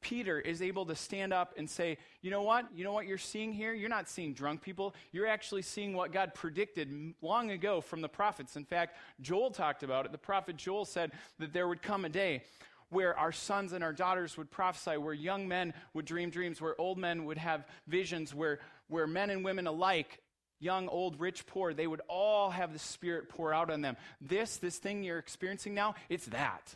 Peter 0.00 0.38
is 0.38 0.62
able 0.62 0.86
to 0.86 0.94
stand 0.94 1.32
up 1.32 1.54
and 1.56 1.68
say, 1.68 1.98
You 2.22 2.30
know 2.30 2.42
what? 2.42 2.66
You 2.74 2.84
know 2.84 2.92
what 2.92 3.06
you're 3.06 3.18
seeing 3.18 3.52
here? 3.52 3.74
You're 3.74 3.88
not 3.88 4.08
seeing 4.08 4.32
drunk 4.32 4.62
people. 4.62 4.94
You're 5.10 5.26
actually 5.26 5.62
seeing 5.62 5.92
what 5.92 6.12
God 6.12 6.34
predicted 6.34 7.14
long 7.20 7.50
ago 7.50 7.80
from 7.80 8.00
the 8.00 8.08
prophets. 8.08 8.56
In 8.56 8.64
fact, 8.64 8.96
Joel 9.20 9.50
talked 9.50 9.82
about 9.82 10.06
it. 10.06 10.12
The 10.12 10.18
prophet 10.18 10.56
Joel 10.56 10.84
said 10.84 11.12
that 11.40 11.52
there 11.52 11.66
would 11.66 11.82
come 11.82 12.04
a 12.04 12.08
day 12.08 12.42
where 12.90 13.18
our 13.18 13.32
sons 13.32 13.72
and 13.72 13.84
our 13.84 13.92
daughters 13.92 14.36
would 14.36 14.50
prophesy, 14.50 14.96
where 14.96 15.12
young 15.12 15.46
men 15.46 15.74
would 15.92 16.04
dream 16.04 16.30
dreams, 16.30 16.60
where 16.60 16.80
old 16.80 16.96
men 16.96 17.24
would 17.24 17.38
have 17.38 17.66
visions, 17.86 18.34
where, 18.34 18.60
where 18.88 19.06
men 19.06 19.30
and 19.30 19.44
women 19.44 19.66
alike, 19.66 20.20
young, 20.60 20.88
old, 20.88 21.20
rich, 21.20 21.46
poor, 21.46 21.72
they 21.72 21.86
would 21.86 22.02
all 22.08 22.50
have 22.50 22.72
the 22.72 22.78
Spirit 22.78 23.28
pour 23.28 23.52
out 23.52 23.70
on 23.70 23.80
them. 23.80 23.96
This, 24.20 24.56
this 24.56 24.78
thing 24.78 25.02
you're 25.02 25.18
experiencing 25.18 25.74
now, 25.74 25.94
it's 26.08 26.26
that. 26.26 26.74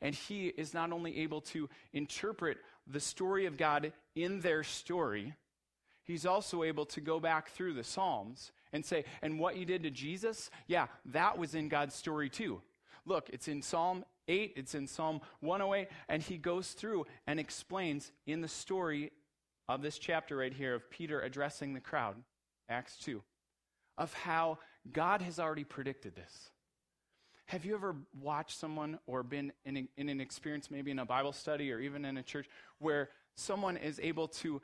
And 0.00 0.14
he 0.14 0.46
is 0.46 0.74
not 0.74 0.92
only 0.92 1.20
able 1.20 1.40
to 1.42 1.68
interpret 1.92 2.58
the 2.86 3.00
story 3.00 3.46
of 3.46 3.56
God 3.56 3.92
in 4.14 4.40
their 4.40 4.62
story, 4.62 5.34
he's 6.04 6.24
also 6.24 6.62
able 6.62 6.86
to 6.86 7.00
go 7.00 7.18
back 7.18 7.50
through 7.50 7.74
the 7.74 7.84
Psalms 7.84 8.52
and 8.72 8.84
say, 8.84 9.04
and 9.22 9.38
what 9.38 9.56
you 9.56 9.64
did 9.64 9.82
to 9.82 9.90
Jesus, 9.90 10.50
yeah, 10.66 10.86
that 11.06 11.38
was 11.38 11.54
in 11.54 11.68
God's 11.68 11.94
story 11.94 12.28
too. 12.28 12.60
Look, 13.04 13.30
it's 13.32 13.48
in 13.48 13.62
Psalm 13.62 14.04
8, 14.28 14.52
it's 14.56 14.74
in 14.74 14.86
Psalm 14.86 15.20
108, 15.40 15.88
and 16.08 16.22
he 16.22 16.36
goes 16.36 16.72
through 16.72 17.06
and 17.26 17.40
explains 17.40 18.12
in 18.26 18.42
the 18.42 18.48
story 18.48 19.10
of 19.68 19.82
this 19.82 19.98
chapter 19.98 20.36
right 20.36 20.52
here 20.52 20.74
of 20.74 20.90
Peter 20.90 21.20
addressing 21.20 21.74
the 21.74 21.80
crowd, 21.80 22.16
Acts 22.68 22.96
2, 22.98 23.22
of 23.96 24.12
how 24.12 24.58
God 24.92 25.22
has 25.22 25.38
already 25.38 25.64
predicted 25.64 26.14
this. 26.14 26.50
Have 27.46 27.64
you 27.64 27.74
ever 27.74 27.96
watched 28.20 28.58
someone 28.58 28.98
or 29.06 29.22
been 29.22 29.52
in, 29.64 29.76
a, 29.78 29.88
in 29.96 30.08
an 30.10 30.20
experience, 30.20 30.70
maybe 30.70 30.90
in 30.90 30.98
a 30.98 31.06
Bible 31.06 31.32
study 31.32 31.72
or 31.72 31.80
even 31.80 32.04
in 32.04 32.18
a 32.18 32.22
church, 32.22 32.46
where 32.78 33.08
someone 33.36 33.78
is 33.78 33.98
able 34.02 34.28
to 34.28 34.60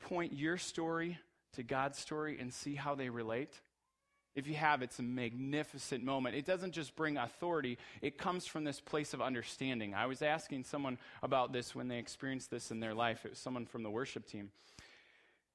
point 0.00 0.32
your 0.32 0.58
story 0.58 1.16
to 1.52 1.62
God's 1.62 1.98
story 1.98 2.38
and 2.40 2.52
see 2.52 2.74
how 2.74 2.96
they 2.96 3.08
relate? 3.08 3.60
If 4.34 4.48
you 4.48 4.54
have, 4.54 4.82
it's 4.82 4.98
a 4.98 5.02
magnificent 5.04 6.02
moment. 6.02 6.34
It 6.34 6.44
doesn't 6.44 6.72
just 6.72 6.96
bring 6.96 7.16
authority, 7.16 7.78
it 8.02 8.18
comes 8.18 8.46
from 8.46 8.64
this 8.64 8.80
place 8.80 9.14
of 9.14 9.22
understanding. 9.22 9.94
I 9.94 10.06
was 10.06 10.20
asking 10.20 10.64
someone 10.64 10.98
about 11.22 11.52
this 11.52 11.72
when 11.74 11.86
they 11.86 11.98
experienced 11.98 12.50
this 12.50 12.72
in 12.72 12.80
their 12.80 12.94
life. 12.94 13.24
It 13.24 13.30
was 13.30 13.38
someone 13.38 13.66
from 13.66 13.84
the 13.84 13.90
worship 13.90 14.26
team. 14.26 14.50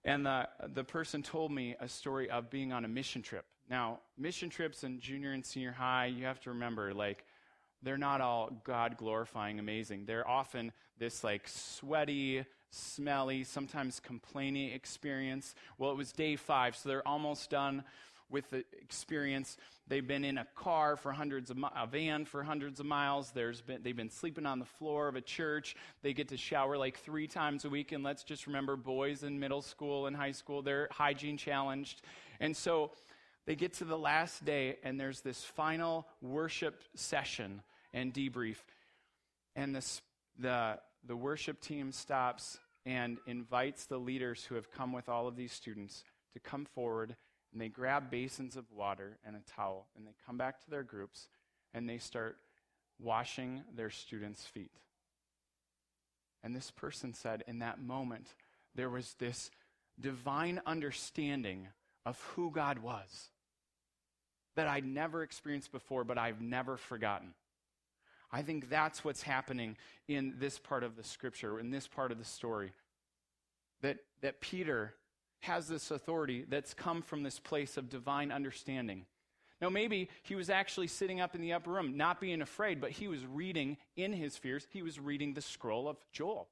And 0.06 0.26
the, 0.26 0.48
the 0.74 0.84
person 0.84 1.22
told 1.22 1.52
me 1.52 1.76
a 1.80 1.88
story 1.88 2.30
of 2.30 2.50
being 2.50 2.72
on 2.72 2.86
a 2.86 2.88
mission 2.88 3.22
trip. 3.22 3.46
Now, 3.70 4.00
mission 4.18 4.50
trips 4.50 4.84
in 4.84 5.00
junior 5.00 5.34
and 5.34 5.46
senior 5.46 5.72
high, 5.72 6.08
you 6.08 6.26
have 6.26 6.40
to 6.42 6.50
remember, 6.50 6.94
like, 6.94 7.26
they're 7.84 7.98
not 7.98 8.20
all 8.20 8.62
God 8.64 8.98
glorifying, 8.98 9.60
amazing. 9.60 10.06
They're 10.06 10.28
often 10.28 10.72
this, 10.98 11.24
like, 11.24 11.48
sweaty, 11.48 12.46
smelly, 12.72 13.44
sometimes 13.44 14.00
complaining 14.00 14.72
experience. 14.72 15.54
Well, 15.78 15.92
it 15.92 15.98
was 15.98 16.12
day 16.12 16.36
five, 16.36 16.76
so 16.76 16.90
they're 16.90 17.08
almost 17.08 17.50
done 17.50 17.84
with 18.30 18.50
the 18.50 18.64
experience. 18.82 19.58
They've 19.88 20.08
been 20.08 20.24
in 20.24 20.38
a 20.38 20.48
car 20.56 20.96
for 20.96 21.12
hundreds 21.12 21.50
of 21.50 21.58
mi- 21.58 21.70
a 21.76 21.88
van 21.88 22.26
for 22.26 22.44
hundreds 22.44 22.80
of 22.80 22.86
miles. 22.86 23.32
There's 23.32 23.62
been 23.62 23.82
they've 23.84 23.96
been 23.96 24.10
sleeping 24.10 24.46
on 24.46 24.60
the 24.60 24.66
floor 24.66 25.08
of 25.08 25.16
a 25.16 25.22
church. 25.22 25.76
They 26.02 26.14
get 26.14 26.30
to 26.30 26.38
shower 26.38 26.78
like 26.78 27.00
three 27.00 27.28
times 27.28 27.66
a 27.66 27.70
week. 27.70 27.92
And 27.92 28.04
let's 28.04 28.24
just 28.24 28.48
remember, 28.48 28.76
boys 28.76 29.24
in 29.24 29.40
middle 29.40 29.62
school 29.62 30.08
and 30.08 30.16
high 30.16 30.32
school, 30.32 30.62
they're 30.62 30.88
hygiene 30.92 31.38
challenged. 31.38 32.02
And 32.40 32.56
so 32.56 32.92
they 33.46 33.56
get 33.56 33.74
to 33.76 33.84
the 33.84 33.98
last 33.98 34.46
day, 34.46 34.78
and 34.84 35.00
there's 35.00 35.22
this 35.22 35.44
final 35.44 36.06
worship 36.22 36.84
session 36.94 37.64
and 37.94 38.14
debrief. 38.14 38.58
And 39.56 39.76
this, 39.76 40.02
the, 40.38 40.78
the 41.04 41.16
worship 41.16 41.60
team 41.60 41.92
stops 41.92 42.60
and 42.86 43.18
invites 43.26 43.86
the 43.86 43.98
leaders 43.98 44.44
who 44.46 44.54
have 44.54 44.72
come 44.72 44.94
with 44.94 45.10
all 45.10 45.28
of 45.28 45.36
these 45.36 45.52
students 45.52 46.04
to 46.34 46.40
come 46.40 46.66
forward 46.66 47.16
and 47.52 47.62
they 47.62 47.70
grab 47.70 48.10
basins 48.12 48.56
of 48.56 48.72
water 48.72 49.18
and 49.26 49.36
a 49.36 49.52
towel 49.56 49.88
and 49.96 50.06
they 50.06 50.14
come 50.26 50.38
back 50.38 50.64
to 50.64 50.70
their 50.70 50.84
groups 50.84 51.28
and 51.74 51.88
they 51.90 51.98
start 51.98 52.38
washing 53.00 53.64
their 53.76 53.90
students' 53.90 54.46
feet. 54.46 54.72
And 56.44 56.56
this 56.56 56.72
person 56.72 57.14
said, 57.14 57.44
in 57.48 57.60
that 57.60 57.82
moment, 57.82 58.34
there 58.76 58.90
was 58.90 59.16
this 59.20 59.52
divine 60.00 60.62
understanding 60.66 61.68
of 62.06 62.22
who 62.36 62.52
God 62.52 62.80
was 62.80 63.30
that 64.56 64.68
I'd 64.68 64.86
never 64.86 65.24
experienced 65.24 65.72
before, 65.72 66.04
but 66.04 66.18
I've 66.18 66.42
never 66.42 66.78
forgotten. 66.78 67.34
I 68.32 68.42
think 68.42 68.70
that's 68.70 69.04
what's 69.04 69.24
happening 69.24 69.78
in 70.08 70.36
this 70.38 70.60
part 70.60 70.84
of 70.84 70.96
the 70.96 71.04
scripture, 71.04 71.60
in 71.60 71.72
this 71.72 71.88
part 71.88 72.12
of 72.12 72.18
the 72.18 72.26
story. 72.26 72.74
That, 73.82 73.98
that 74.22 74.42
Peter 74.42 74.94
has 75.42 75.68
this 75.68 75.92
authority 75.92 76.46
that's 76.48 76.74
come 76.74 77.02
from 77.02 77.24
this 77.24 77.40
place 77.40 77.78
of 77.78 77.90
divine 77.90 78.32
understanding. 78.32 79.06
Now, 79.62 79.70
maybe 79.70 80.10
he 80.24 80.36
was 80.36 80.50
actually 80.50 80.88
sitting 80.88 81.20
up 81.20 81.36
in 81.36 81.42
the 81.42 81.54
upper 81.54 81.72
room, 81.72 81.98
not 81.98 82.22
being 82.22 82.42
afraid, 82.42 82.80
but 82.80 82.92
he 82.92 83.08
was 83.08 83.26
reading 83.26 83.78
in 83.98 84.14
his 84.14 84.38
fears, 84.38 84.68
he 84.72 84.82
was 84.82 85.00
reading 85.00 85.34
the 85.34 85.42
scroll 85.42 85.88
of 85.88 85.98
Joel 86.12 86.48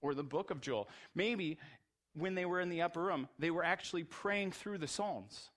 or 0.00 0.14
the 0.14 0.22
book 0.22 0.50
of 0.50 0.60
Joel. 0.60 0.88
Maybe 1.14 1.58
when 2.14 2.34
they 2.34 2.44
were 2.44 2.60
in 2.60 2.68
the 2.68 2.82
upper 2.82 3.02
room, 3.02 3.28
they 3.38 3.50
were 3.50 3.64
actually 3.64 4.04
praying 4.04 4.52
through 4.52 4.78
the 4.78 4.88
Psalms. 4.88 5.50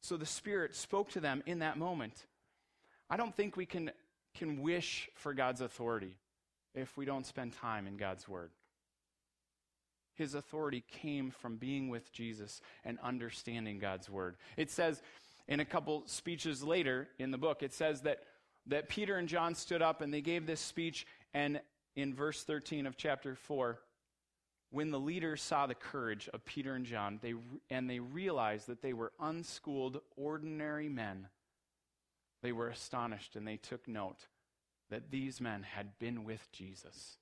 So 0.00 0.16
the 0.16 0.26
Spirit 0.26 0.74
spoke 0.74 1.10
to 1.10 1.20
them 1.20 1.42
in 1.46 1.60
that 1.60 1.78
moment. 1.78 2.26
I 3.10 3.16
don't 3.16 3.36
think 3.36 3.56
we 3.56 3.66
can, 3.66 3.90
can 4.34 4.60
wish 4.62 5.08
for 5.14 5.34
God's 5.34 5.60
authority 5.60 6.16
if 6.74 6.96
we 6.96 7.04
don't 7.04 7.26
spend 7.26 7.54
time 7.54 7.86
in 7.86 7.96
God's 7.96 8.28
Word. 8.28 8.50
His 10.16 10.34
authority 10.34 10.82
came 10.90 11.30
from 11.30 11.56
being 11.56 11.88
with 11.88 12.12
Jesus 12.12 12.60
and 12.84 12.98
understanding 13.02 13.78
God's 13.78 14.10
word. 14.10 14.36
It 14.56 14.70
says 14.70 15.02
in 15.46 15.60
a 15.60 15.64
couple 15.64 16.02
speeches 16.06 16.62
later 16.62 17.08
in 17.18 17.30
the 17.30 17.38
book, 17.38 17.62
it 17.62 17.72
says 17.72 18.02
that, 18.02 18.20
that 18.66 18.88
Peter 18.88 19.16
and 19.16 19.28
John 19.28 19.54
stood 19.54 19.82
up 19.82 20.00
and 20.00 20.12
they 20.12 20.20
gave 20.20 20.46
this 20.46 20.60
speech. 20.60 21.06
And 21.34 21.60
in 21.94 22.14
verse 22.14 22.42
13 22.42 22.86
of 22.86 22.96
chapter 22.96 23.34
4, 23.34 23.78
when 24.70 24.90
the 24.90 24.98
leaders 24.98 25.42
saw 25.42 25.66
the 25.66 25.74
courage 25.74 26.28
of 26.32 26.44
Peter 26.44 26.74
and 26.74 26.84
John, 26.84 27.20
they, 27.22 27.34
and 27.70 27.88
they 27.88 28.00
realized 28.00 28.66
that 28.66 28.82
they 28.82 28.92
were 28.92 29.12
unschooled, 29.20 30.00
ordinary 30.16 30.88
men, 30.88 31.28
they 32.42 32.52
were 32.52 32.68
astonished 32.68 33.36
and 33.36 33.46
they 33.46 33.56
took 33.56 33.86
note 33.86 34.26
that 34.90 35.10
these 35.10 35.40
men 35.40 35.62
had 35.62 35.98
been 35.98 36.24
with 36.24 36.50
Jesus. 36.52 37.18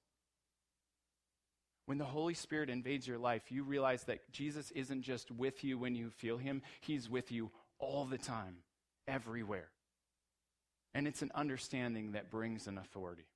When 1.87 1.99
the 1.99 2.05
Holy 2.05 2.35
Spirit 2.35 2.71
invades 2.71 3.07
your 3.07 3.19
life, 3.19 3.51
you 3.51 3.63
realize 3.63 4.05
that 4.05 4.33
Jesus 4.33 4.71
isn't 4.71 5.03
just 5.03 5.31
with 5.31 5.63
you 5.63 5.79
when 5.79 5.95
you 5.95 6.11
feel 6.11 6.39
Him, 6.39 6.63
He's 6.81 7.11
with 7.11 7.31
you 7.31 7.51
all 7.79 8.05
the 8.05 8.19
time, 8.19 8.57
everywhere. 9.07 9.69
And 10.95 11.07
it's 11.07 11.23
an 11.23 11.33
understanding 11.35 12.13
that 12.13 12.31
brings 12.31 12.67
an 12.67 12.79
authority. 12.79 13.27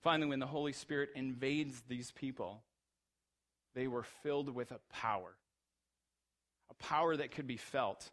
Finally, 0.00 0.30
when 0.30 0.38
the 0.38 0.46
Holy 0.46 0.72
Spirit 0.72 1.10
invades 1.14 1.82
these 1.88 2.10
people, 2.12 2.62
they 3.74 3.86
were 3.86 4.04
filled 4.22 4.52
with 4.52 4.72
a 4.72 4.80
power, 4.92 5.34
a 6.70 6.74
power 6.74 7.16
that 7.16 7.30
could 7.30 7.46
be 7.46 7.56
felt. 7.56 8.10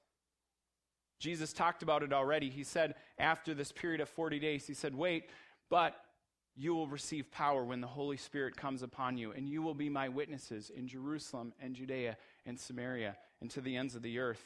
Jesus 1.20 1.54
talked 1.54 1.82
about 1.82 2.04
it 2.04 2.14
already. 2.14 2.50
He 2.50 2.64
said, 2.64 2.96
after 3.18 3.54
this 3.54 3.72
period 3.72 4.02
of 4.02 4.10
40 4.10 4.38
days, 4.40 4.68
He 4.68 4.74
said, 4.74 4.94
Wait, 4.94 5.30
but 5.70 5.96
you 6.56 6.74
will 6.74 6.88
receive 6.88 7.32
power 7.32 7.64
when 7.64 7.82
the 7.82 7.88
Holy 7.88 8.18
Spirit 8.18 8.56
comes 8.56 8.82
upon 8.82 9.18
you, 9.18 9.32
and 9.32 9.48
you 9.48 9.62
will 9.62 9.74
be 9.74 9.90
my 9.90 10.10
witnesses 10.10 10.72
in 10.76 10.88
Jerusalem 10.88 11.54
and 11.62 11.76
Judea 11.76 12.18
and 12.46 12.60
Samaria 12.60 13.18
and 13.42 13.50
to 13.52 13.62
the 13.62 13.76
ends 13.76 13.96
of 13.96 14.02
the 14.02 14.20
earth. 14.20 14.42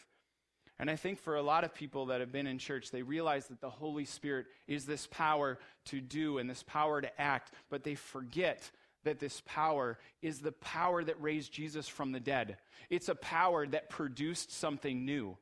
And 0.80 0.90
I 0.90 0.96
think 0.96 1.20
for 1.20 1.36
a 1.36 1.42
lot 1.42 1.64
of 1.64 1.76
people 1.76 2.08
that 2.08 2.22
have 2.22 2.32
been 2.32 2.48
in 2.48 2.58
church, 2.58 2.90
they 2.90 3.02
realize 3.02 3.48
that 3.48 3.62
the 3.62 3.70
Holy 3.70 4.06
Spirit 4.06 4.48
is 4.66 4.86
this 4.86 5.08
power 5.08 5.60
to 5.86 6.00
do 6.00 6.38
and 6.38 6.50
this 6.50 6.64
power 6.64 7.02
to 7.02 7.22
act, 7.22 7.54
but 7.70 7.84
they 7.84 7.96
forget 7.96 8.72
that 9.04 9.20
this 9.20 9.42
power 9.46 9.98
is 10.22 10.40
the 10.40 10.52
power 10.54 11.04
that 11.04 11.22
raised 11.22 11.52
Jesus 11.52 11.88
from 11.88 12.12
the 12.12 12.20
dead. 12.20 12.58
It's 12.90 13.10
a 13.10 13.16
power 13.16 13.68
that 13.68 13.90
produced 13.90 14.52
something 14.52 15.06
new 15.06 15.38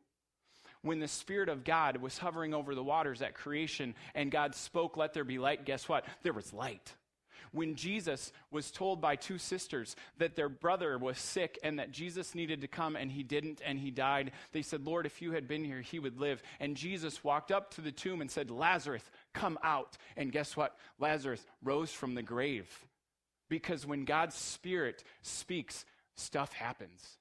when 0.87 0.99
the 0.99 1.07
Spirit 1.07 1.49
of 1.49 1.63
God 1.63 1.97
was 1.97 2.17
hovering 2.17 2.53
over 2.53 2.73
the 2.73 2.83
waters 2.83 3.21
at 3.21 3.35
creation 3.35 3.95
and 4.15 4.31
God 4.31 4.55
spoke, 4.55 4.97
Let 4.97 5.13
there 5.13 5.23
be 5.23 5.39
light, 5.39 5.65
guess 5.65 5.87
what? 5.87 6.05
There 6.23 6.33
was 6.33 6.53
light. 6.53 6.93
When 7.51 7.75
Jesus 7.75 8.31
was 8.51 8.71
told 8.71 9.01
by 9.01 9.15
two 9.15 9.37
sisters 9.37 9.95
that 10.17 10.35
their 10.35 10.49
brother 10.49 10.97
was 10.97 11.17
sick 11.17 11.57
and 11.63 11.79
that 11.79 11.91
Jesus 11.91 12.35
needed 12.35 12.61
to 12.61 12.67
come 12.67 12.95
and 12.95 13.11
he 13.11 13.23
didn't 13.23 13.61
and 13.65 13.79
he 13.79 13.89
died, 13.89 14.31
they 14.51 14.61
said, 14.61 14.85
Lord, 14.85 15.05
if 15.05 15.21
you 15.21 15.31
had 15.31 15.47
been 15.47 15.63
here, 15.63 15.81
he 15.81 15.99
would 15.99 16.19
live. 16.19 16.43
And 16.59 16.75
Jesus 16.75 17.23
walked 17.23 17.51
up 17.51 17.73
to 17.75 17.81
the 17.81 17.91
tomb 17.91 18.21
and 18.21 18.29
said, 18.29 18.51
Lazarus, 18.51 19.03
come 19.33 19.57
out. 19.63 19.97
And 20.15 20.31
guess 20.31 20.57
what? 20.57 20.77
Lazarus 20.99 21.45
rose 21.63 21.91
from 21.91 22.15
the 22.15 22.21
grave. 22.21 22.69
Because 23.49 23.85
when 23.85 24.03
God's 24.03 24.35
Spirit 24.35 25.03
speaks, 25.21 25.85
stuff 26.15 26.51
happens. 26.51 27.17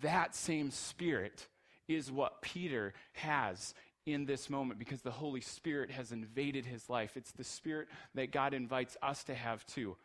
That 0.00 0.34
same 0.34 0.70
Spirit 0.70 1.46
is 1.90 2.10
what 2.10 2.40
Peter 2.40 2.94
has 3.12 3.74
in 4.06 4.24
this 4.24 4.48
moment 4.48 4.78
because 4.78 5.02
the 5.02 5.10
Holy 5.10 5.40
Spirit 5.40 5.90
has 5.90 6.12
invaded 6.12 6.64
his 6.64 6.88
life. 6.88 7.16
It's 7.16 7.32
the 7.32 7.44
Spirit 7.44 7.88
that 8.14 8.32
God 8.32 8.54
invites 8.54 8.96
us 9.02 9.24
to 9.24 9.34
have 9.34 9.66
too. 9.66 9.96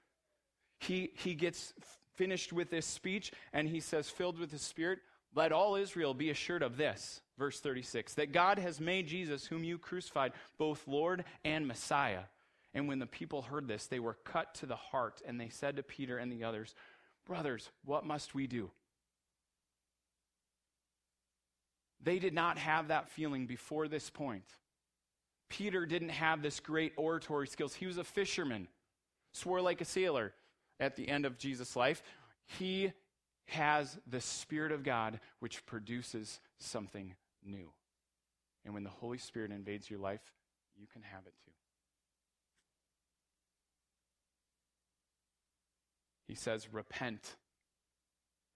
He, 0.80 1.12
he 1.16 1.34
gets 1.34 1.74
finished 2.16 2.52
with 2.52 2.70
this 2.70 2.86
speech 2.86 3.32
and 3.54 3.68
he 3.68 3.80
says, 3.80 4.10
filled 4.10 4.40
with 4.40 4.52
the 4.52 4.60
Spirit, 4.60 5.00
let 5.34 5.52
all 5.52 5.76
Israel 5.76 6.14
be 6.14 6.30
assured 6.30 6.64
of 6.64 6.78
this, 6.78 7.22
verse 7.38 7.60
36, 7.60 8.14
that 8.16 8.32
God 8.32 8.58
has 8.58 8.80
made 8.80 9.08
Jesus, 9.08 9.46
whom 9.46 9.64
you 9.64 9.78
crucified, 9.78 10.32
both 10.58 10.88
Lord 10.88 11.26
and 11.44 11.68
Messiah. 11.68 12.24
And 12.74 12.88
when 12.88 13.00
the 13.00 13.06
people 13.06 13.42
heard 13.42 13.68
this, 13.68 13.88
they 13.88 14.00
were 14.00 14.18
cut 14.24 14.56
to 14.56 14.66
the 14.66 14.76
heart, 14.76 15.22
and 15.26 15.40
they 15.40 15.50
said 15.50 15.78
to 15.78 15.84
Peter 15.84 16.18
and 16.18 16.32
the 16.32 16.44
others, 16.44 16.74
Brothers, 17.26 17.70
what 17.84 18.06
must 18.06 18.36
we 18.36 18.48
do? 18.48 18.70
They 22.02 22.20
did 22.20 22.34
not 22.34 22.58
have 22.58 22.90
that 22.90 23.10
feeling 23.10 23.48
before 23.48 23.88
this 23.88 24.10
point. 24.10 24.46
Peter 25.50 25.86
didn't 25.86 26.10
have 26.10 26.42
this 26.42 26.60
great 26.60 26.94
oratory 26.98 27.48
skills. 27.48 27.74
He 27.74 27.86
was 27.86 27.98
a 27.98 28.04
fisherman, 28.04 28.68
swore 29.32 29.62
like 29.62 29.82
a 29.82 29.86
sailor 29.86 30.34
at 30.80 30.96
the 30.96 31.08
end 31.08 31.26
of 31.26 31.38
Jesus' 31.38 31.76
life. 31.76 32.04
He 32.46 32.92
has 33.48 33.98
the 34.08 34.22
Spirit 34.22 34.72
of 34.72 34.84
God, 34.84 35.20
which 35.40 35.66
produces 35.66 36.40
something 36.60 37.16
new. 37.44 37.70
And 38.64 38.74
when 38.74 38.84
the 38.84 38.90
Holy 38.90 39.20
Spirit 39.20 39.52
invades 39.52 39.90
your 39.90 40.00
life, 40.00 40.22
you 40.76 40.88
can 40.92 41.04
have 41.04 41.26
it 41.28 41.34
too. 41.46 41.52
He 46.28 46.36
says, 46.36 46.68
Repent 46.74 47.36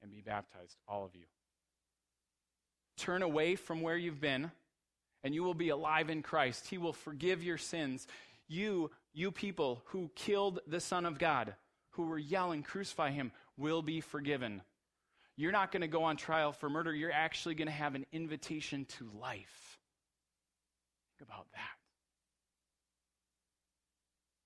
and 0.02 0.12
be 0.12 0.22
baptized, 0.22 0.78
all 0.88 1.06
of 1.06 1.16
you. 1.16 1.26
Turn 3.00 3.24
away 3.24 3.56
from 3.56 3.82
where 3.82 3.96
you've 3.96 4.20
been, 4.20 4.52
and 5.24 5.34
you 5.34 5.42
will 5.44 5.54
be 5.54 5.70
alive 5.70 6.10
in 6.10 6.22
Christ. 6.22 6.68
He 6.68 6.78
will 6.78 6.92
forgive 6.92 7.42
your 7.42 7.58
sins. 7.58 8.08
You, 8.50 8.92
you 9.14 9.32
people 9.32 9.82
who 9.86 10.12
killed 10.16 10.60
the 10.68 10.82
Son 10.82 11.06
of 11.06 11.18
God, 11.18 11.56
who 11.92 12.08
were 12.08 12.20
yelling, 12.20 12.62
Crucify 12.62 13.12
him, 13.12 13.32
will 13.58 13.82
be 13.82 14.02
forgiven. 14.02 14.62
You're 15.38 15.54
not 15.54 15.72
going 15.72 15.82
to 15.82 15.88
go 15.88 16.04
on 16.04 16.18
trial 16.18 16.52
for 16.52 16.70
murder. 16.70 16.94
You're 16.94 17.14
actually 17.14 17.56
going 17.56 17.70
to 17.70 17.72
have 17.72 17.96
an 17.96 18.06
invitation 18.12 18.84
to 18.98 19.10
life. 19.18 19.80
Think 21.18 21.30
about 21.30 21.48
that. 21.54 21.78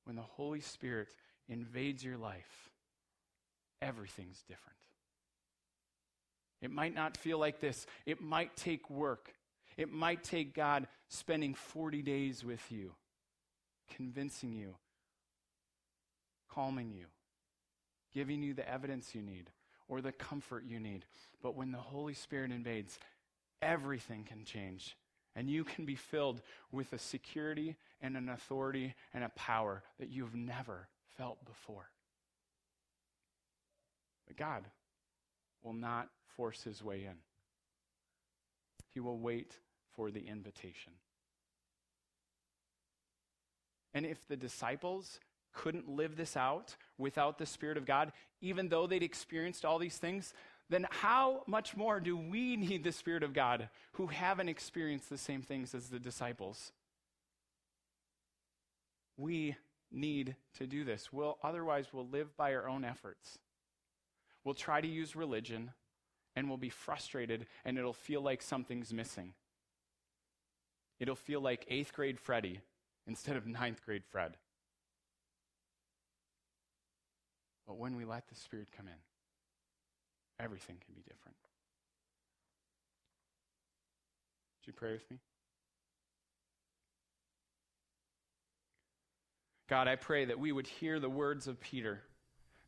When 0.03 0.15
the 0.15 0.21
Holy 0.21 0.61
Spirit 0.61 1.07
invades 1.49 2.03
your 2.03 2.17
life, 2.17 2.69
everything's 3.81 4.43
different. 4.47 4.77
It 6.63 6.71
might 6.71 6.95
not 6.95 7.17
feel 7.17 7.37
like 7.37 7.59
this. 7.59 7.85
It 8.05 8.21
might 8.21 8.55
take 8.55 8.89
work. 8.89 9.33
It 9.75 9.91
might 9.91 10.23
take 10.23 10.55
God 10.55 10.87
spending 11.09 11.53
40 11.53 12.01
days 12.01 12.45
with 12.45 12.71
you, 12.71 12.93
convincing 13.95 14.53
you, 14.53 14.75
calming 16.49 16.93
you, 16.93 17.07
giving 18.13 18.41
you 18.41 18.53
the 18.53 18.67
evidence 18.67 19.13
you 19.13 19.21
need 19.21 19.49
or 19.89 19.99
the 19.99 20.13
comfort 20.13 20.63
you 20.65 20.79
need. 20.79 21.03
But 21.41 21.55
when 21.55 21.73
the 21.73 21.79
Holy 21.79 22.13
Spirit 22.13 22.51
invades, 22.51 22.97
everything 23.61 24.23
can 24.23 24.45
change. 24.45 24.95
And 25.35 25.49
you 25.49 25.65
can 25.65 25.83
be 25.83 25.95
filled 25.95 26.41
with 26.71 26.93
a 26.93 26.97
security 26.97 27.75
and 27.99 28.15
an 28.15 28.29
authority 28.29 28.95
and 29.13 29.25
a 29.25 29.29
power 29.29 29.83
that 29.99 30.09
you've 30.09 30.35
never 30.35 30.87
felt 31.17 31.43
before. 31.43 31.89
But 34.27 34.37
God 34.37 34.63
will 35.63 35.73
not 35.73 36.09
force 36.35 36.63
his 36.63 36.83
way 36.83 37.05
in. 37.05 37.15
He 38.93 38.99
will 38.99 39.17
wait 39.17 39.59
for 39.95 40.11
the 40.11 40.27
invitation. 40.27 40.93
And 43.93 44.05
if 44.05 44.27
the 44.27 44.35
disciples 44.35 45.19
couldn't 45.53 45.87
live 45.87 46.15
this 46.15 46.35
out 46.35 46.75
without 46.97 47.37
the 47.37 47.45
Spirit 47.45 47.77
of 47.77 47.85
God, 47.85 48.11
even 48.41 48.69
though 48.69 48.87
they'd 48.87 49.03
experienced 49.03 49.65
all 49.65 49.77
these 49.79 49.97
things, 49.97 50.33
then 50.69 50.87
how 50.89 51.43
much 51.45 51.77
more 51.77 51.99
do 51.99 52.17
we 52.17 52.55
need 52.55 52.83
the 52.83 52.91
Spirit 52.91 53.23
of 53.23 53.33
God 53.33 53.69
who 53.93 54.07
haven't 54.07 54.49
experienced 54.49 55.09
the 55.09 55.17
same 55.17 55.41
things 55.41 55.75
as 55.75 55.89
the 55.89 55.99
disciples? 55.99 56.71
We 59.17 59.55
need 59.91 60.35
to 60.57 60.65
do 60.65 60.83
this. 60.83 61.13
We'll, 61.13 61.37
otherwise, 61.43 61.87
we'll 61.93 62.07
live 62.07 62.35
by 62.35 62.55
our 62.55 62.67
own 62.67 62.83
efforts. 62.83 63.37
We'll 64.43 64.53
try 64.53 64.81
to 64.81 64.87
use 64.87 65.15
religion 65.15 65.71
and 66.35 66.47
we'll 66.47 66.57
be 66.57 66.69
frustrated 66.69 67.45
and 67.63 67.77
it'll 67.77 67.93
feel 67.93 68.21
like 68.21 68.41
something's 68.41 68.93
missing. 68.93 69.33
It'll 70.99 71.15
feel 71.15 71.41
like 71.41 71.65
eighth 71.69 71.93
grade 71.93 72.19
Freddie 72.19 72.61
instead 73.07 73.35
of 73.35 73.45
ninth 73.45 73.83
grade 73.85 74.03
Fred. 74.05 74.37
But 77.67 77.77
when 77.77 77.95
we 77.95 78.05
let 78.05 78.27
the 78.27 78.35
Spirit 78.35 78.67
come 78.75 78.87
in, 78.87 80.43
everything 80.43 80.77
can 80.85 80.93
be 80.93 81.01
different. 81.01 81.37
Would 84.59 84.67
you 84.67 84.73
pray 84.73 84.91
with 84.93 85.09
me? 85.09 85.17
God, 89.69 89.87
I 89.87 89.95
pray 89.95 90.25
that 90.25 90.39
we 90.39 90.51
would 90.51 90.67
hear 90.67 90.99
the 90.99 91.09
words 91.09 91.47
of 91.47 91.59
Peter 91.59 92.01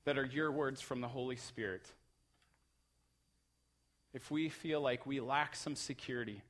that 0.06 0.18
are 0.18 0.26
your 0.26 0.52
words 0.52 0.82
from 0.82 1.02
the 1.02 1.08
Holy 1.08 1.36
Spirit 1.36 1.84
if 4.16 4.32
we 4.32 4.48
feel 4.48 4.80
like 4.80 5.06
we 5.06 5.20
lack 5.20 5.58
some 5.58 5.76
security, 5.76 6.42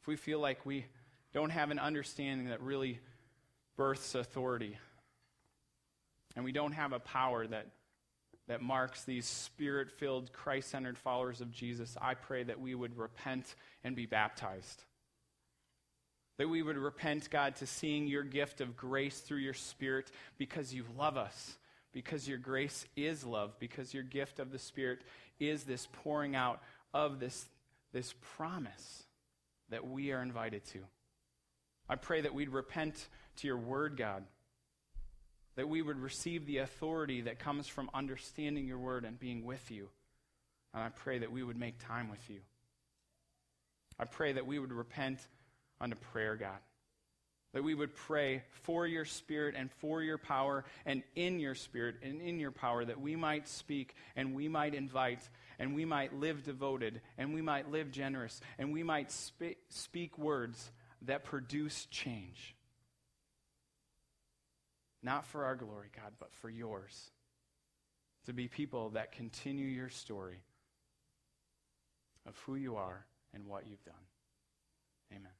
if 0.00 0.08
we 0.08 0.16
feel 0.16 0.40
like 0.40 0.66
we 0.66 0.84
don't 1.32 1.50
have 1.50 1.70
an 1.70 1.78
understanding 1.78 2.48
that 2.48 2.60
really 2.60 2.98
births 3.76 4.16
authority, 4.16 4.76
and 6.34 6.44
we 6.44 6.50
don't 6.50 6.72
have 6.72 6.92
a 6.92 6.98
power 6.98 7.46
that, 7.46 7.68
that 8.48 8.60
marks 8.60 9.04
these 9.04 9.26
spirit 9.26 9.92
filled, 9.92 10.32
Christ 10.32 10.70
centered 10.70 10.98
followers 10.98 11.40
of 11.40 11.52
Jesus, 11.52 11.96
I 12.02 12.14
pray 12.14 12.42
that 12.42 12.60
we 12.60 12.74
would 12.74 12.98
repent 12.98 13.54
and 13.84 13.94
be 13.94 14.06
baptized. 14.06 14.82
That 16.38 16.48
we 16.48 16.64
would 16.64 16.78
repent, 16.78 17.30
God, 17.30 17.54
to 17.56 17.66
seeing 17.66 18.08
your 18.08 18.24
gift 18.24 18.60
of 18.60 18.76
grace 18.76 19.20
through 19.20 19.38
your 19.38 19.54
Spirit 19.54 20.10
because 20.36 20.74
you 20.74 20.84
love 20.98 21.16
us, 21.16 21.54
because 21.92 22.28
your 22.28 22.38
grace 22.38 22.86
is 22.96 23.24
love, 23.24 23.58
because 23.58 23.92
your 23.92 24.02
gift 24.02 24.38
of 24.38 24.52
the 24.52 24.58
Spirit 24.58 25.00
is 25.38 25.64
this 25.64 25.88
pouring 25.92 26.36
out 26.36 26.62
of 26.94 27.20
this, 27.20 27.46
this 27.92 28.14
promise 28.36 29.04
that 29.70 29.86
we 29.86 30.12
are 30.12 30.22
invited 30.22 30.64
to. 30.66 30.78
I 31.88 31.96
pray 31.96 32.20
that 32.20 32.34
we'd 32.34 32.50
repent 32.50 33.08
to 33.36 33.46
your 33.46 33.56
word, 33.56 33.96
God, 33.96 34.24
that 35.56 35.68
we 35.68 35.82
would 35.82 35.98
receive 35.98 36.46
the 36.46 36.58
authority 36.58 37.22
that 37.22 37.38
comes 37.38 37.66
from 37.66 37.90
understanding 37.92 38.66
your 38.66 38.78
word 38.78 39.04
and 39.04 39.18
being 39.18 39.44
with 39.44 39.70
you. 39.70 39.88
And 40.72 40.82
I 40.82 40.88
pray 40.88 41.18
that 41.18 41.32
we 41.32 41.42
would 41.42 41.58
make 41.58 41.84
time 41.84 42.10
with 42.10 42.30
you. 42.30 42.40
I 43.98 44.04
pray 44.04 44.32
that 44.32 44.46
we 44.46 44.58
would 44.58 44.72
repent 44.72 45.18
unto 45.80 45.96
prayer, 45.96 46.36
God. 46.36 46.58
That 47.52 47.64
we 47.64 47.74
would 47.74 47.94
pray 47.94 48.42
for 48.62 48.86
your 48.86 49.04
spirit 49.04 49.54
and 49.56 49.70
for 49.72 50.02
your 50.02 50.18
power 50.18 50.64
and 50.86 51.02
in 51.16 51.40
your 51.40 51.54
spirit 51.56 51.96
and 52.02 52.20
in 52.20 52.38
your 52.38 52.52
power, 52.52 52.84
that 52.84 53.00
we 53.00 53.16
might 53.16 53.48
speak 53.48 53.94
and 54.14 54.34
we 54.34 54.46
might 54.46 54.74
invite 54.74 55.28
and 55.58 55.74
we 55.74 55.84
might 55.84 56.14
live 56.14 56.44
devoted 56.44 57.00
and 57.18 57.34
we 57.34 57.42
might 57.42 57.70
live 57.70 57.90
generous 57.90 58.40
and 58.58 58.72
we 58.72 58.82
might 58.82 59.10
spe- 59.10 59.58
speak 59.68 60.16
words 60.16 60.70
that 61.02 61.24
produce 61.24 61.86
change. 61.86 62.54
Not 65.02 65.26
for 65.26 65.44
our 65.44 65.56
glory, 65.56 65.88
God, 65.96 66.12
but 66.18 66.32
for 66.34 66.50
yours. 66.50 67.10
To 68.26 68.32
be 68.32 68.48
people 68.48 68.90
that 68.90 69.12
continue 69.12 69.66
your 69.66 69.88
story 69.88 70.42
of 72.26 72.38
who 72.46 72.54
you 72.54 72.76
are 72.76 73.06
and 73.32 73.46
what 73.46 73.66
you've 73.66 73.84
done. 73.84 73.94
Amen. 75.12 75.39